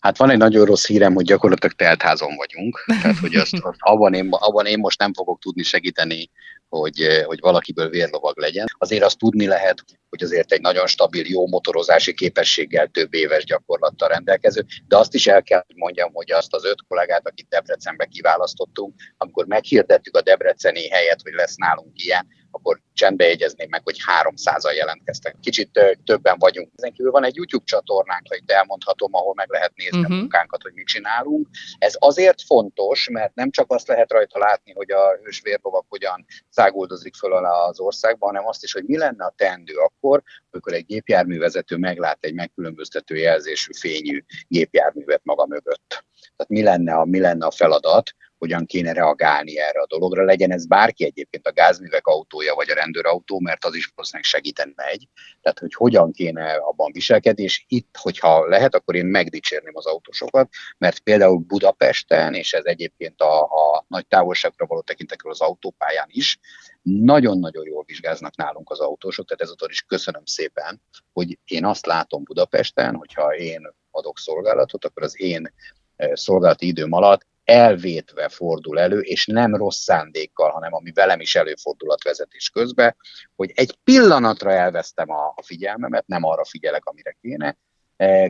Hát 0.00 0.16
van 0.16 0.30
egy 0.30 0.38
nagyon 0.38 0.64
rossz 0.64 0.86
hírem, 0.86 1.14
hogy 1.14 1.24
gyakorlatilag 1.24 1.76
teltházon 1.76 2.36
vagyunk, 2.36 2.84
tehát 2.86 3.18
hogy 3.18 3.34
azt, 3.34 3.54
azt 3.54 3.78
abban, 3.92 4.14
én, 4.14 4.28
abban 4.30 4.66
én 4.66 4.78
most 4.78 4.98
nem 4.98 5.12
fogok 5.12 5.40
tudni 5.40 5.62
segíteni, 5.62 6.30
hogy, 6.70 7.22
hogy 7.24 7.40
valakiből 7.40 7.88
vérlovag 7.88 8.38
legyen. 8.38 8.66
Azért 8.78 9.04
azt 9.04 9.18
tudni 9.18 9.46
lehet, 9.46 9.84
hogy 10.08 10.22
azért 10.22 10.52
egy 10.52 10.60
nagyon 10.60 10.86
stabil, 10.86 11.24
jó 11.26 11.46
motorozási 11.46 12.14
képességgel 12.14 12.88
több 12.88 13.14
éves 13.14 13.44
gyakorlattal 13.44 14.08
rendelkező, 14.08 14.64
de 14.88 14.96
azt 14.96 15.14
is 15.14 15.26
el 15.26 15.42
kell, 15.42 15.64
hogy 15.66 15.76
mondjam, 15.76 16.12
hogy 16.12 16.32
azt 16.32 16.54
az 16.54 16.64
öt 16.64 16.84
kollégát, 16.88 17.26
akit 17.26 17.48
Debrecenbe 17.48 18.04
kiválasztottunk, 18.04 18.94
amikor 19.16 19.46
meghirdettük 19.46 20.16
a 20.16 20.22
debreceni 20.22 20.88
helyet, 20.88 21.20
hogy 21.22 21.32
lesz 21.32 21.56
nálunk 21.56 22.02
ilyen, 22.02 22.26
akkor 22.50 22.80
csendbe 22.92 23.24
jegyezném 23.26 23.68
meg, 23.70 23.80
hogy 23.84 23.96
300-an 24.22 24.74
jelentkeztek. 24.74 25.36
Kicsit 25.40 25.98
többen 26.04 26.38
vagyunk. 26.38 26.70
Ezen 26.76 26.92
kívül 26.92 27.10
van 27.10 27.24
egy 27.24 27.36
YouTube 27.36 27.64
csatornánk, 27.64 28.26
ha 28.28 28.34
itt 28.34 28.50
elmondhatom, 28.50 29.14
ahol 29.14 29.34
meg 29.34 29.48
lehet 29.50 29.72
nézni 29.74 29.98
uh-huh. 29.98 30.10
a 30.10 30.14
mhm. 30.14 30.20
munkánkat, 30.20 30.62
hogy 30.62 30.72
mit 30.72 30.86
csinálunk. 30.86 31.48
Ez 31.78 31.94
azért 31.98 32.42
fontos, 32.42 33.08
mert 33.12 33.34
nem 33.34 33.50
csak 33.50 33.72
azt 33.72 33.88
lehet 33.88 34.12
rajta 34.12 34.38
látni, 34.38 34.72
hogy 34.72 34.90
a 34.90 35.18
hősvérlovak 35.22 35.84
hogyan 35.88 36.26
száguldozik 36.48 37.14
föl 37.14 37.32
az 37.32 37.80
országban, 37.80 38.28
hanem 38.28 38.48
azt 38.48 38.62
is, 38.62 38.72
hogy 38.72 38.84
mi 38.84 38.96
lenne 38.96 39.24
a 39.24 39.34
teendő 39.36 39.74
akkor, 39.74 40.22
amikor 40.50 40.72
egy 40.72 40.86
gépjárművezető 40.86 41.76
meglát 41.76 42.18
egy 42.20 42.34
megkülönböztető 42.34 43.16
jelzésű 43.16 43.72
fényű 43.72 44.24
gépjárművet 44.48 45.20
maga 45.24 45.46
mögött. 45.46 46.04
Tehát 46.36 46.48
mi 46.48 46.62
lenne 46.62 46.94
a, 46.94 47.04
mi 47.04 47.20
lenne 47.20 47.46
a 47.46 47.50
feladat, 47.50 48.14
hogyan 48.40 48.66
kéne 48.66 48.92
reagálni 48.92 49.58
erre 49.58 49.80
a 49.80 49.86
dologra. 49.86 50.24
Legyen 50.24 50.52
ez 50.52 50.66
bárki 50.66 51.04
egyébként 51.04 51.46
a 51.46 51.52
gázművek 51.52 52.06
autója 52.06 52.54
vagy 52.54 52.70
a 52.70 52.74
rendőrautó, 52.74 53.40
mert 53.40 53.64
az 53.64 53.74
is 53.74 53.92
valószínűleg 53.94 54.30
segíteni 54.30 54.72
megy. 54.76 55.08
Tehát, 55.40 55.58
hogy 55.58 55.74
hogyan 55.74 56.12
kéne 56.12 56.52
abban 56.52 56.92
viselkedni, 56.92 57.42
és 57.42 57.64
itt, 57.68 57.96
hogyha 57.98 58.46
lehet, 58.46 58.74
akkor 58.74 58.94
én 58.94 59.06
megdicsérném 59.06 59.76
az 59.76 59.86
autósokat, 59.86 60.48
mert 60.78 60.98
például 60.98 61.38
Budapesten, 61.38 62.34
és 62.34 62.52
ez 62.52 62.64
egyébként 62.64 63.20
a, 63.20 63.42
a 63.42 63.84
nagy 63.88 64.06
távolságra 64.06 64.66
való 64.66 64.80
tekintetről 64.80 65.32
az 65.32 65.40
autópályán 65.40 66.08
is, 66.08 66.38
nagyon-nagyon 66.82 67.66
jól 67.66 67.84
vizsgáznak 67.86 68.36
nálunk 68.36 68.70
az 68.70 68.80
autósok, 68.80 69.26
tehát 69.26 69.42
ezúttal 69.42 69.70
is 69.70 69.82
köszönöm 69.82 70.24
szépen, 70.24 70.82
hogy 71.12 71.38
én 71.44 71.64
azt 71.64 71.86
látom 71.86 72.22
Budapesten, 72.22 72.94
hogyha 72.94 73.34
én 73.34 73.74
adok 73.90 74.18
szolgálatot, 74.18 74.84
akkor 74.84 75.02
az 75.02 75.20
én 75.20 75.52
eh, 75.96 76.10
szolgálati 76.14 76.66
időm 76.66 76.92
alatt 76.92 77.28
elvétve 77.50 78.28
fordul 78.28 78.80
elő, 78.80 79.00
és 79.00 79.26
nem 79.26 79.54
rossz 79.54 79.82
szándékkal, 79.82 80.50
hanem 80.50 80.74
ami 80.74 80.92
velem 80.92 81.20
is 81.20 81.34
előfordulat 81.34 82.02
vezetés 82.02 82.50
közben, 82.50 82.96
hogy 83.36 83.52
egy 83.54 83.78
pillanatra 83.84 84.52
elvesztem 84.52 85.10
a, 85.10 85.26
a 85.36 85.42
figyelmemet, 85.42 86.06
nem 86.06 86.24
arra 86.24 86.44
figyelek, 86.44 86.84
amire 86.84 87.16
kéne, 87.20 87.56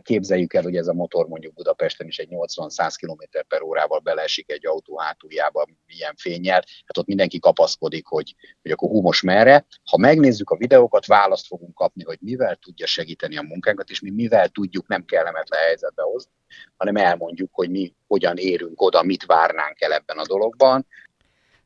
Képzeljük 0.03 0.55
el, 0.55 0.63
hogy 0.63 0.77
ez 0.77 0.87
a 0.87 0.93
motor 0.93 1.27
mondjuk 1.27 1.55
Budapesten 1.55 2.07
is 2.07 2.19
egy 2.19 2.29
80-100 2.31 2.95
km 3.01 3.39
per 3.49 3.63
órával 3.63 3.99
beleesik 3.99 4.51
egy 4.51 4.67
autó 4.67 4.99
hátuljába, 4.99 5.67
milyen 5.87 6.15
fényel, 6.17 6.65
hát 6.85 6.99
ott 6.99 7.07
mindenki 7.07 7.39
kapaszkodik, 7.39 8.07
hogy, 8.07 8.35
hogy 8.63 8.71
akkor 8.71 8.89
hú, 8.89 9.01
most 9.01 9.23
merre. 9.23 9.67
Ha 9.91 9.97
megnézzük 9.97 10.51
a 10.51 10.57
videókat, 10.57 11.07
választ 11.07 11.47
fogunk 11.47 11.75
kapni, 11.75 12.05
hogy 12.05 12.19
mivel 12.21 12.57
tudja 12.57 12.87
segíteni 12.87 13.37
a 13.37 13.43
munkánkat, 13.43 13.91
és 13.91 14.01
mi 14.01 14.11
mivel 14.11 14.49
tudjuk 14.49 14.89
nem 14.89 15.05
kellemetlen 15.05 15.61
helyzetbe 15.61 16.03
hozni 16.03 16.33
hanem 16.77 16.97
elmondjuk, 16.97 17.51
hogy 17.53 17.71
mi 17.71 17.95
hogyan 18.07 18.37
érünk 18.37 18.81
oda, 18.81 19.03
mit 19.03 19.25
várnánk 19.25 19.81
el 19.81 19.93
ebben 19.93 20.19
a 20.19 20.27
dologban. 20.27 20.87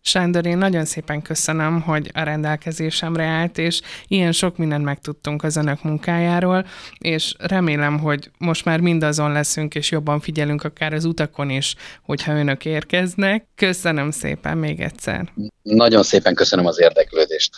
Sándor, 0.07 0.47
én 0.47 0.59
nagyon 0.59 0.85
szépen 0.85 1.23
köszönöm, 1.23 1.81
hogy 1.81 2.11
a 2.15 2.23
rendelkezésemre 2.23 3.25
állt, 3.25 3.59
és 3.59 3.81
ilyen 4.09 4.33
sok 4.33 4.57
mindent 4.57 4.85
megtudtunk 4.85 5.43
az 5.43 5.57
önök 5.57 5.83
munkájáról, 5.83 6.67
és 6.99 7.35
remélem, 7.39 7.99
hogy 7.99 8.31
most 8.39 8.65
már 8.65 8.81
mindazon 8.81 9.33
leszünk, 9.33 9.75
és 9.75 9.91
jobban 9.91 10.21
figyelünk 10.21 10.65
akár 10.65 10.93
az 10.93 11.05
utakon 11.05 11.51
is, 11.51 11.75
hogyha 12.03 12.33
önök 12.33 12.65
érkeznek. 12.65 13.47
Köszönöm 13.55 14.11
szépen 14.11 14.59
még 14.59 14.81
egyszer. 14.81 15.33
Nagyon 15.63 16.03
szépen 16.03 16.35
köszönöm 16.35 16.67
az 16.67 16.81
érdeklődést. 16.81 17.57